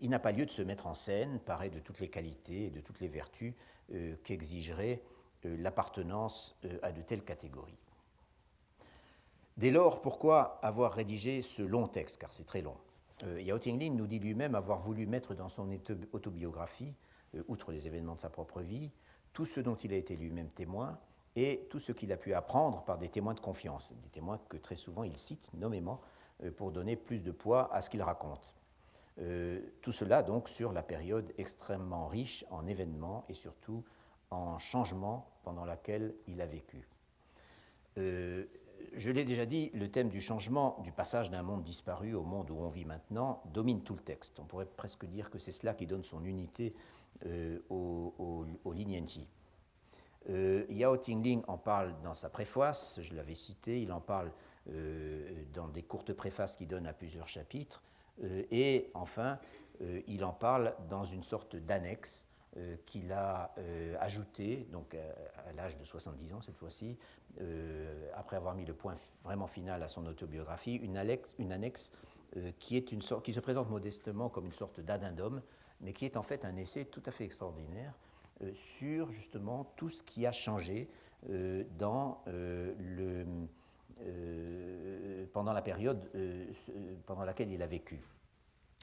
[0.00, 2.70] il n'a pas lieu de se mettre en scène, paré de toutes les qualités et
[2.70, 3.54] de toutes les vertus
[4.22, 5.02] qu'exigerait
[5.44, 7.78] l'appartenance à de telles catégories.
[9.56, 12.76] Dès lors, pourquoi avoir rédigé ce long texte, car c'est très long?
[13.38, 15.68] Yao Tingling nous dit lui-même avoir voulu mettre dans son
[16.12, 16.94] autobiographie,
[17.48, 18.92] outre les événements de sa propre vie,
[19.32, 20.98] tout ce dont il a été lui-même témoin
[21.34, 24.56] et tout ce qu'il a pu apprendre par des témoins de confiance, des témoins que
[24.56, 26.00] très souvent il cite nommément
[26.56, 28.54] pour donner plus de poids à ce qu'il raconte.
[29.20, 33.84] Euh, tout cela donc sur la période extrêmement riche en événements et surtout
[34.30, 36.88] en changements pendant laquelle il a vécu.
[37.96, 38.44] Euh,
[38.94, 42.50] je l'ai déjà dit, le thème du changement, du passage d'un monde disparu au monde
[42.50, 44.38] où on vit maintenant, domine tout le texte.
[44.38, 46.74] On pourrait presque dire que c'est cela qui donne son unité
[47.26, 48.74] euh, au, au, au
[50.70, 54.30] Yao Tingling en parle dans sa préface, je l'avais cité, il en parle
[55.54, 57.82] dans des courtes préfaces qu'il donne à plusieurs chapitres.
[58.24, 59.38] Euh, et enfin,
[59.82, 62.26] euh, il en parle dans une sorte d'annexe
[62.58, 63.54] euh, qu'il a
[64.00, 66.98] ajouté, donc à, l'âge de 70 ans cette fois-ci,
[68.14, 71.92] après avoir mis le point vraiment final à son autobiographie, une annexe, une annexe
[72.58, 75.40] qui, est une qui se présente modestement comme une sorte d'addendum,
[75.80, 77.94] mais qui est en fait un essai tout à fait extraordinaire
[78.54, 80.90] sur justement tout ce qui a changé
[81.78, 83.24] dans le
[84.06, 86.46] euh, pendant la période euh,
[87.04, 88.00] pendant laquelle il a vécu.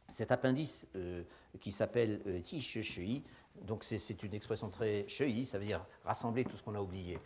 [0.09, 1.23] Cet appendice euh,
[1.61, 3.23] qui s'appelle Shui,
[3.62, 7.19] donc c'est une expression très Shui, ça veut dire rassembler tout ce qu'on a oublié.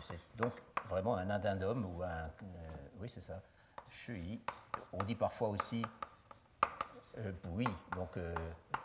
[0.00, 0.52] c'est donc
[0.88, 2.30] vraiment un addendum ou un.
[3.00, 3.40] oui, c'est ça.
[3.88, 4.40] Shui.
[4.92, 5.82] On dit parfois aussi
[7.52, 8.18] oui, donc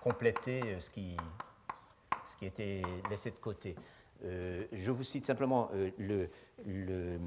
[0.03, 1.17] compléter ce qui,
[2.27, 3.75] ce qui était laissé de côté.
[4.21, 6.29] je vous cite simplement le,
[6.65, 7.19] le,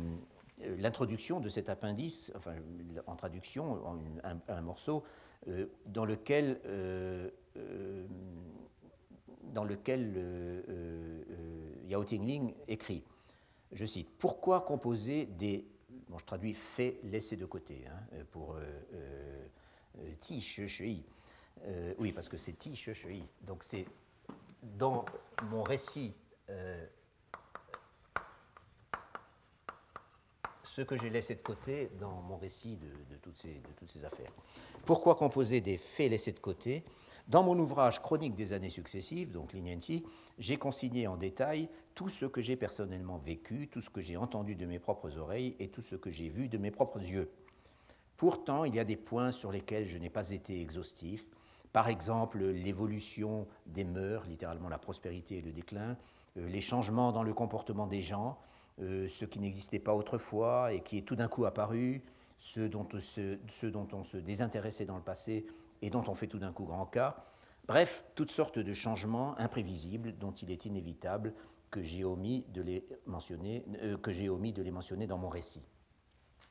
[0.65, 2.55] euh, l'introduction de cet appendice, enfin,
[3.07, 3.99] en traduction, en
[4.49, 5.03] un, morceau,
[5.49, 5.67] euh,
[9.53, 13.03] dans lequel, euh, dans lequel Yao Tingling écrit,
[13.73, 15.67] je cite, Pourquoi composer des,
[16.09, 18.57] bon, je traduis fait laissé de côté, hein, pour
[20.21, 21.05] ti shui.
[21.99, 23.25] oui, parce que c'est ti shui.
[23.43, 23.85] Donc c'est
[24.63, 25.05] dans
[25.51, 26.15] mon récit
[30.73, 34.33] ce que j'ai laissé de côté dans mon récit de toutes, ces, affaires.
[34.87, 36.83] Pourquoi composer des faits laissés de côté?
[37.29, 40.05] Dans mon ouvrage Chronique des années successives, donc Lignanti,
[40.39, 44.55] j'ai consigné en détail tout ce que j'ai personnellement vécu, tout ce que j'ai entendu
[44.55, 47.31] de mes propres oreilles et tout ce que j'ai vu de mes propres yeux.
[48.17, 51.27] Pourtant, il y a des points sur lesquels je n'ai pas été exhaustif,
[51.73, 55.97] Par exemple, l'évolution des mœurs, littéralement la prospérité et le déclin,
[56.37, 58.39] les changements dans le comportement des gens,
[58.79, 62.03] ce qui n'existait pas autrefois et qui est tout d'un coup apparu,
[62.37, 65.47] ce dont on se désintéressait dans le passé
[65.83, 67.17] et dont on fait tout d'un coup grand cas.
[67.67, 71.35] Bref, toutes sortes de changements imprévisibles dont il est inévitable
[71.71, 75.29] que j'ai omis de les mentionner, euh, que j'ai omis de les mentionner dans mon
[75.29, 75.63] récit.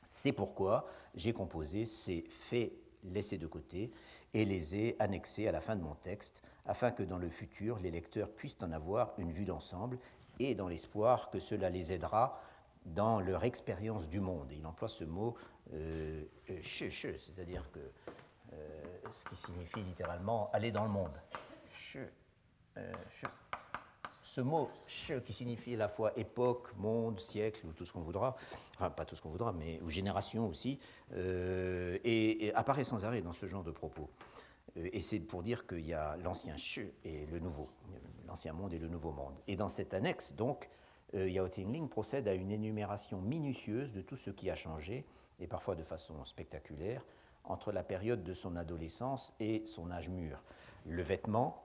[0.08, 3.92] C'est pourquoi j'ai composé ces faits laissés de côté
[4.34, 7.80] et les ai annexés à la fin de mon texte, afin que dans le futur,
[7.80, 9.98] les lecteurs puissent en avoir une vue d'ensemble
[10.40, 12.42] et dans l'espoir que cela les aidera
[12.86, 14.52] dans leur expérience du monde.
[14.52, 15.36] Et il emploie ce mot
[15.74, 17.80] euh, euh c'est-à-dire que
[19.12, 21.18] ce qui signifie littéralement aller dans le monde.
[22.78, 22.92] Euh,
[24.24, 24.70] ce mot
[25.26, 28.38] qui signifie à la fois époque, monde, siècle, ou tout ce qu'on voudra,
[28.76, 30.80] enfin pas tout ce qu'on voudra, mais ou génération aussi,
[31.14, 34.10] euh, et, apparaît sans arrêt dans ce genre de propos.
[34.78, 37.68] et c'est pour dire qu'il y a l'ancien che et le nouveau,
[38.26, 39.36] l'ancien monde et le nouveau monde.
[39.48, 40.70] Et dans cette annexe, donc,
[41.14, 45.06] Yao Tingling procède à une énumération minutieuse de tout ce qui a changé,
[45.42, 47.04] et parfois de façon spectaculaire,
[47.44, 50.42] entre la période de son adolescence et son âge mûr.
[50.86, 51.64] Le vêtement,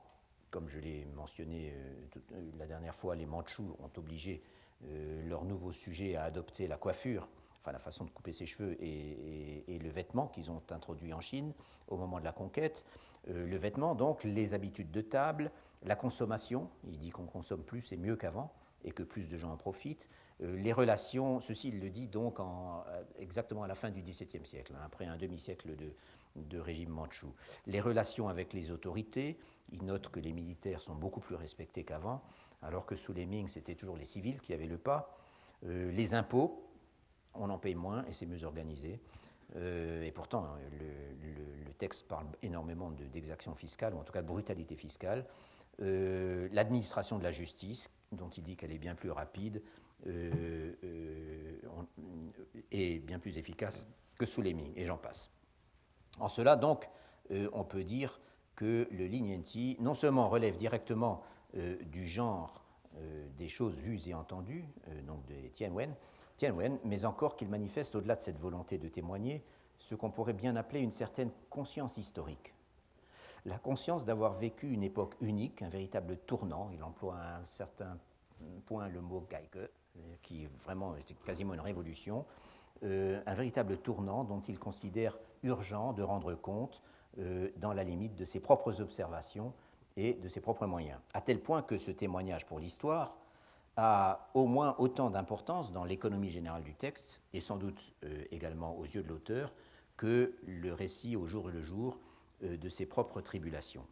[0.51, 1.95] comme je l'ai mentionné euh,
[2.33, 4.43] euh, la dernière fois, les Mandchous ont obligé
[4.85, 7.29] euh, leur nouveau sujet à adopter la coiffure,
[7.61, 11.53] enfin la façon de couper ses cheveux et, le vêtement qu'ils ont introduit en Chine
[11.89, 12.85] au moment de la conquête.
[13.29, 15.53] le vêtement, donc, les habitudes de table,
[15.85, 18.53] la consommation, il dit qu'on consomme plus et mieux qu'avant,
[18.85, 20.09] et que plus de gens en profitent.
[20.43, 22.45] Euh, les relations, ceci il le dit donc euh,
[23.19, 27.33] exactement à la fin du XVIIe siècle, hein, après un demi-siècle de, régime mandchou.
[27.67, 29.39] Les relations avec les autorités,
[29.73, 32.23] il note que les militaires sont beaucoup plus respectés qu'avant,
[32.61, 35.17] alors que sous les Ming, c'était toujours les civils qui avaient le pas.
[35.65, 36.69] Euh, les impôts,
[37.33, 39.01] on en paye moins et c'est mieux organisé.
[39.55, 44.77] et pourtant, hein, le, texte parle énormément d'exaction fiscale, ou en tout cas de brutalité
[44.77, 45.27] fiscale.
[45.79, 49.63] L'administration de la justice, dont il dit qu'elle est bien plus rapide
[50.07, 51.59] euh, euh,
[52.71, 53.87] et bien plus efficace
[54.19, 55.31] que sous les Ming, et j'en passe.
[56.21, 56.89] En cela, donc,
[57.31, 58.21] euh, on peut dire
[58.55, 59.43] que le Lin
[59.81, 61.23] non seulement relève directement
[61.55, 62.65] du genre
[63.37, 64.65] des choses vues et entendues,
[65.07, 65.95] donc de Tianwen,
[66.37, 69.45] Tianwen, mais encore qu'il manifeste au-delà de cette volonté de témoigner
[69.79, 72.55] ce qu'on pourrait bien appeler une certaine conscience historique.
[73.45, 77.99] La conscience d'avoir vécu une époque unique, un véritable tournant, il emploie un certain
[78.65, 79.69] point le mot Geige,
[80.23, 82.25] qui vraiment était quasiment une révolution,
[82.83, 86.83] euh, un véritable tournant dont il considère urgent de rendre compte
[87.19, 89.53] euh, dans la limite de ses propres observations
[89.97, 90.99] et de ses propres moyens.
[91.15, 93.17] À tel point que ce témoignage pour l'histoire
[93.77, 98.77] a au moins autant d'importance dans l'économie générale du texte, et sans doute euh, également
[98.77, 99.53] aux yeux de l'auteur,
[99.97, 101.99] que le récit au jour le jour
[102.43, 103.87] de ses propres tribulations.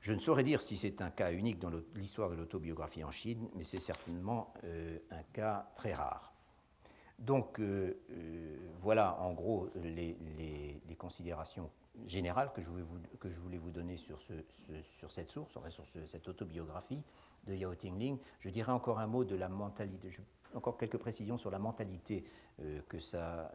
[0.00, 3.48] Je ne saurais dire si c'est un cas unique dans l'histoire de l'autobiographie en Chine,
[3.54, 6.32] mais c'est certainement euh, un cas très rare.
[7.18, 10.16] Donc euh, euh, voilà en gros les,
[10.98, 11.70] considérations
[12.06, 14.20] générales que je voulais vous, donner sur
[15.10, 17.02] cette source, sur cette autobiographie
[17.44, 18.18] de Yao Tingling.
[18.40, 20.10] Je dirais encore un mot de la mentalité,
[20.54, 22.24] encore quelques précisions sur la mentalité
[22.88, 23.50] que ça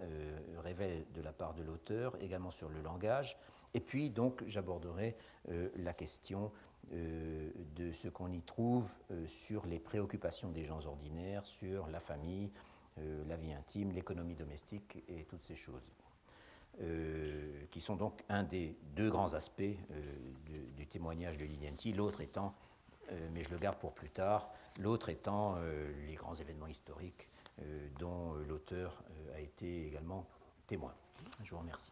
[0.58, 3.38] révèle de la part de l'auteur, également sur le langage.
[3.76, 5.18] Et puis, donc, j'aborderai
[5.50, 6.50] euh, la question
[6.94, 12.00] euh, de ce qu'on y trouve euh, sur les préoccupations des gens ordinaires, sur la
[12.00, 12.50] famille,
[13.28, 15.92] la vie intime, l'économie domestique et toutes ces choses,
[17.70, 19.76] qui sont donc un des deux grands aspects
[20.78, 22.56] du, témoignage de Lilianti, l'autre étant,
[23.34, 24.50] mais je le garde pour plus tard,
[24.80, 25.58] l'autre étant
[26.08, 27.28] les grands événements historiques
[28.00, 29.04] dont l'auteur
[29.36, 30.26] a été également
[30.66, 30.94] témoin.
[31.44, 31.92] Je vous remercie.